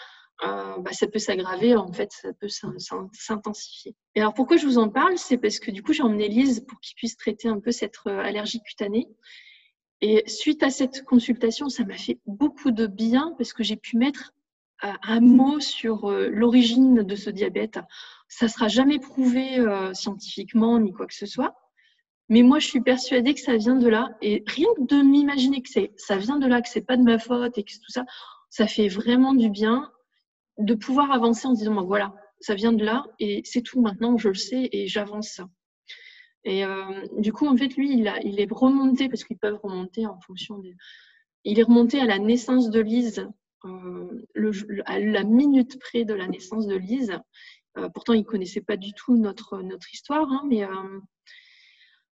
[0.41, 3.95] bah, ça peut s'aggraver, en fait, ça peut s'intensifier.
[4.15, 5.17] Et alors pourquoi je vous en parle?
[5.17, 7.95] C'est parce que du coup j'ai emmené Lise pour qu'il puisse traiter un peu cette
[8.05, 9.07] allergie cutanée.
[10.01, 13.97] Et suite à cette consultation, ça m'a fait beaucoup de bien parce que j'ai pu
[13.97, 14.31] mettre
[14.81, 17.79] un mot sur euh, l'origine de ce diabète.
[18.27, 21.55] Ça sera jamais prouvé euh, scientifiquement ni quoi que ce soit.
[22.29, 24.09] Mais moi, je suis persuadée que ça vient de là.
[24.21, 27.19] Et rien que de m'imaginer que ça vient de là, que c'est pas de ma
[27.19, 28.05] faute et que tout ça,
[28.49, 29.91] ça fait vraiment du bien
[30.57, 34.29] de pouvoir avancer en disant, voilà, ça vient de là et c'est tout maintenant, je
[34.29, 35.41] le sais et j'avance.
[36.43, 40.19] Et euh, du coup, en fait, lui, il, est remonté, parce qu'ils peuvent remonter en
[40.21, 40.75] fonction des...
[41.43, 43.27] Il est remonté à la naissance de Lise
[43.65, 44.25] euh,
[44.85, 47.19] à la minute près de la naissance de Lise.
[47.77, 50.63] Euh, pourtant, il ne connaissait pas du tout notre, notre histoire, hein, mais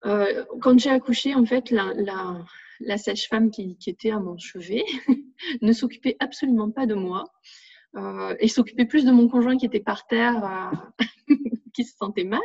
[0.06, 4.86] euh, quand j'ai accouché, en fait, la, sage-femme qui, était à mon chevet
[5.62, 7.26] ne s'occupait absolument pas de moi
[7.96, 10.72] euh, et s'occupait plus de mon conjoint qui était par terre,
[11.74, 12.40] qui se sentait mal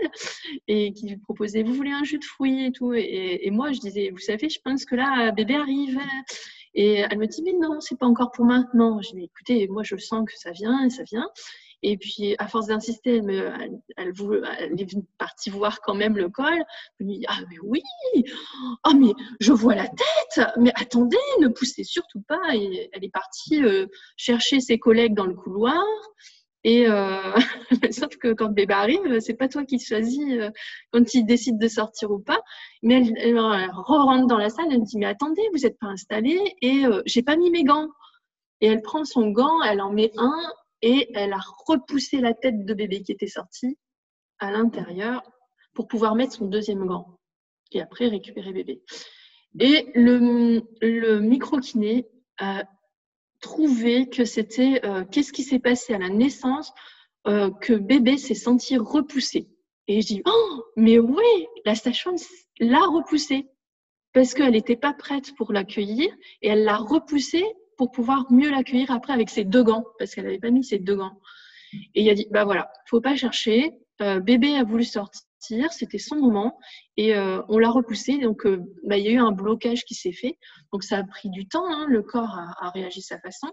[0.68, 2.92] et qui lui proposait Vous voulez un jus de fruits et tout.
[2.94, 6.00] Et, moi, je disais Vous savez, je pense que là, bébé arrive.
[6.76, 9.00] Et elle me dit, mais non, c'est pas encore pour maintenant.
[9.00, 11.28] Je dis, écoutez, moi, je sens que ça vient et ça vient.
[11.86, 14.12] Et puis, à force d'insister, elle, elle,
[14.58, 16.64] elle, est partie voir quand même le col.
[16.98, 17.82] Elle me dit, ah, mais oui,
[18.86, 22.40] oh, mais je vois la tête, mais attendez, ne poussez surtout pas.
[22.54, 25.84] Et elle est partie euh, chercher ses collègues dans le couloir.
[26.64, 27.18] Et euh,
[27.90, 30.50] sauf que quand bébé arrive, c'est pas toi qui choisis euh,
[30.90, 32.40] quand il décide de sortir ou pas.
[32.82, 35.88] Mais elle, elle, rentre dans la salle, elle me dit mais attendez, vous n'êtes pas
[35.88, 37.90] installé et euh, j'ai pas mis mes gants.
[38.62, 40.40] Et elle prend son gant, elle en met un
[40.84, 43.78] et elle a repoussé la tête de bébé qui était sortie
[44.38, 45.22] à l'intérieur
[45.72, 47.18] pour pouvoir mettre son deuxième gant
[47.72, 48.82] et après récupérer bébé.
[49.58, 52.06] Et le, le micro-kiné
[52.36, 52.64] a
[53.40, 56.70] trouvé que c'était euh, qu'est-ce qui s'est passé à la naissance
[57.26, 59.48] euh, que bébé s'est senti repoussé.
[59.88, 62.14] Et je dis oh mais oui la station
[62.60, 63.46] l'a repoussé
[64.12, 67.42] parce qu'elle n'était pas prête pour l'accueillir et elle l'a repoussé
[67.76, 70.78] pour pouvoir mieux l'accueillir après avec ses deux gants parce qu'elle n'avait pas mis ses
[70.78, 71.20] deux gants.
[71.94, 73.72] Et il a dit bah voilà faut pas chercher
[74.02, 75.22] euh, bébé a voulu sortir
[75.70, 76.58] c'était son moment
[76.96, 78.18] et euh, on l'a repoussé.
[78.18, 80.38] Donc, euh, bah, il y a eu un blocage qui s'est fait.
[80.72, 81.66] Donc, ça a pris du temps.
[81.66, 81.86] Hein.
[81.88, 83.48] le corps a, réagi sa façon.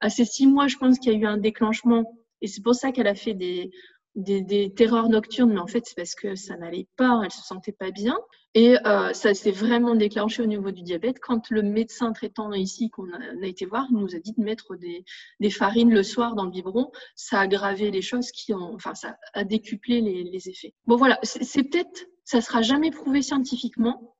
[0.00, 2.04] À ces six mois, je pense qu'il y a eu un déclenchement
[2.42, 3.70] et c'est pour ça qu'elle a fait des,
[4.14, 7.72] des, terreurs nocturnes, mais en fait, c'est parce que ça n'allait pas, elle se sentait
[7.72, 8.18] pas bien.
[8.54, 12.90] Et euh, ça s'est vraiment déclenché au niveau du diabète quand le médecin traitant ici
[12.90, 15.04] qu'on a, été voir nous a dit de mettre des,
[15.38, 16.90] des, farines le soir dans le biberon.
[17.14, 20.74] Ça a aggravé les choses qui ont, enfin, ça a décuplé les, les effets.
[20.86, 24.16] Bon, voilà, c'est peut-être, ça sera jamais prouvé scientifiquement,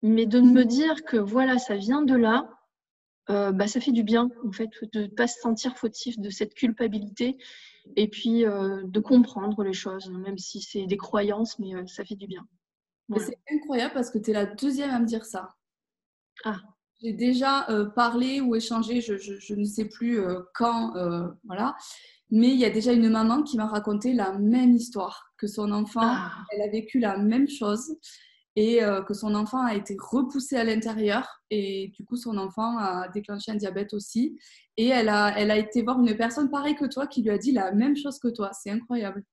[0.00, 2.48] mais de me dire que voilà, ça vient de là,
[3.30, 6.30] euh, bah, ça fait du bien, en fait, de ne pas se sentir fautif de
[6.30, 7.38] cette culpabilité
[7.96, 12.04] et puis euh, de comprendre les choses, même si c'est des croyances, mais euh, ça
[12.04, 12.46] fait du bien.
[13.16, 15.54] C'est incroyable parce que tu es la deuxième à me dire ça.
[16.44, 16.56] Ah.
[17.02, 20.20] J'ai déjà parlé ou échangé, je, je, ne sais plus
[20.54, 20.94] quand,
[21.44, 21.76] voilà.
[22.30, 25.70] Mais il y a déjà une maman qui m'a raconté la même histoire, que son
[25.70, 26.32] enfant, ah.
[26.50, 27.94] elle a vécu la même chose
[28.56, 32.78] et euh, que son enfant a été repoussé à l'intérieur et du coup son enfant
[32.78, 34.38] a déclenché un diabète aussi
[34.76, 37.38] et elle a, elle a été voir une personne pareille que toi qui lui a
[37.38, 38.50] dit la même chose que toi.
[38.52, 39.24] C'est incroyable.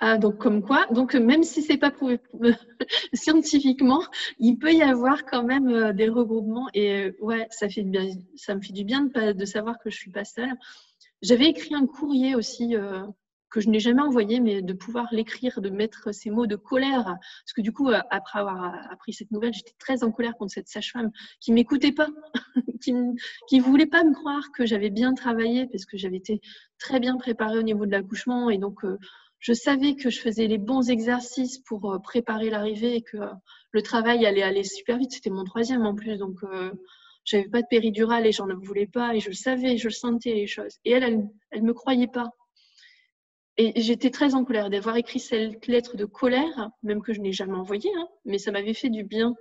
[0.00, 2.20] Ah, donc comme quoi, donc même si c'est pas prouvé
[3.12, 4.00] scientifiquement,
[4.38, 8.08] il peut y avoir quand même euh, des regroupements et euh, ouais, ça fait bien,
[8.36, 10.54] ça me fait du bien de, savoir que je suis pas seule.
[11.20, 12.76] J'avais écrit un courrier aussi
[13.50, 17.04] que je n'ai jamais envoyé, mais de pouvoir l'écrire, de mettre ces mots de colère.
[17.04, 20.52] Parce que du coup, euh, après avoir appris cette nouvelle, j'étais très en colère contre
[20.52, 22.08] cette sage-femme qui m'écoutait pas,
[22.80, 26.40] qui ne voulait pas me croire que j'avais bien travaillé, parce que j'avais été
[26.78, 28.50] très bien préparée au niveau de l'accouchement.
[28.50, 28.98] Et donc, euh,
[29.38, 33.18] je savais que je faisais les bons exercices pour euh, préparer l'arrivée et que
[33.70, 35.12] le travail allait aller super vite.
[35.12, 36.40] C'était mon troisième en plus, donc
[37.24, 39.14] j'avais pas de péridurale et j'en voulais pas.
[39.14, 40.78] Et je le savais, je le sentais les choses.
[40.84, 42.32] Et elle, elle, elle me croyait pas.
[43.60, 47.32] Et j'étais très en colère d'avoir écrit cette lettre de colère, même que je n'ai
[47.32, 49.34] jamais envoyée, hein, mais ça m'avait fait du bien.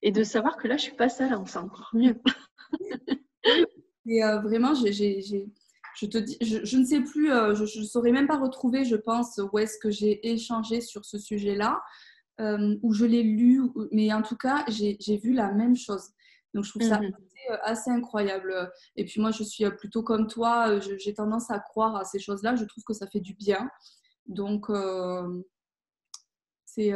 [0.00, 2.18] Et de savoir que là, je suis pas seule, hein, c'est encore mieux.
[4.06, 8.26] et euh, vraiment, je, te dis, je, ne sais plus, euh, je ne saurais même
[8.26, 11.82] pas retrouver, je pense, où est-ce que j'ai échangé sur ce sujet-là,
[12.40, 16.08] euh, où je l'ai lu, mais en tout cas, j'ai vu la même chose.
[16.54, 17.12] Donc, je trouve ça mhm.
[17.62, 18.72] Assez incroyable.
[18.96, 22.56] Et puis moi, je suis plutôt comme toi, j'ai tendance à croire à ces choses-là,
[22.56, 23.70] je trouve que ça fait du bien.
[24.26, 24.70] Donc,
[26.64, 26.92] c'est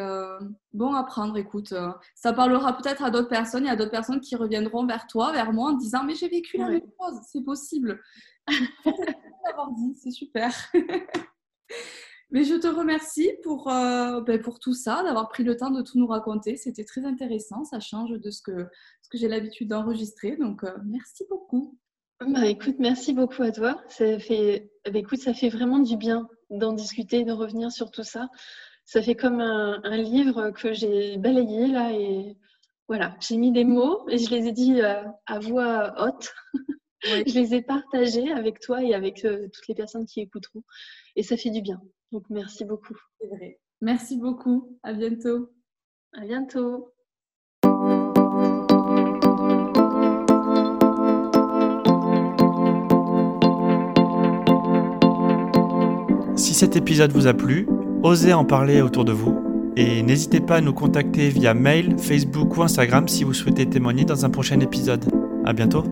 [0.73, 1.75] bon à prendre, écoute.
[2.15, 5.33] ça parlera peut-être à d'autres personnes, il y a d'autres personnes qui reviendront vers toi,
[5.33, 8.01] vers moi, en disant, mais j'ai vécu la même chose, c'est possible.
[10.03, 10.53] c'est super.
[12.33, 15.83] Mais je te remercie pour, euh, ben, pour tout ça, d'avoir pris le temps de
[15.83, 16.57] tout nous raconter.
[16.57, 18.67] C'était très intéressant, ça change de ce que,
[19.03, 20.37] ce que j'ai l'habitude d'enregistrer.
[20.37, 21.79] Donc, euh, merci beaucoup.
[22.27, 23.83] Bah, écoute, merci beaucoup à toi.
[23.89, 28.05] Ça fait, bah, écoute, ça fait vraiment du bien d'en discuter, de revenir sur tout
[28.05, 28.31] ça.
[28.87, 32.37] Ça fait comme un, livre que j'ai balayé là et
[32.89, 36.33] voilà, j'ai mis des mots et je les ai dit euh, à voix haute.
[37.05, 40.63] je les ai partagés avec toi et avec toutes les personnes qui écouteront
[41.17, 41.81] et ça fait du bien.
[42.13, 42.97] Donc, merci beaucoup.
[43.21, 43.59] C'est vrai.
[43.81, 44.79] Merci beaucoup.
[44.83, 45.51] À bientôt.
[46.13, 46.93] À bientôt.
[56.37, 57.67] Si cet épisode vous a plu,
[58.03, 62.57] osez en parler autour de vous et n'hésitez pas à nous contacter via mail, Facebook
[62.57, 65.05] ou Instagram si vous souhaitez témoigner dans un prochain épisode.
[65.45, 65.85] À bientôt.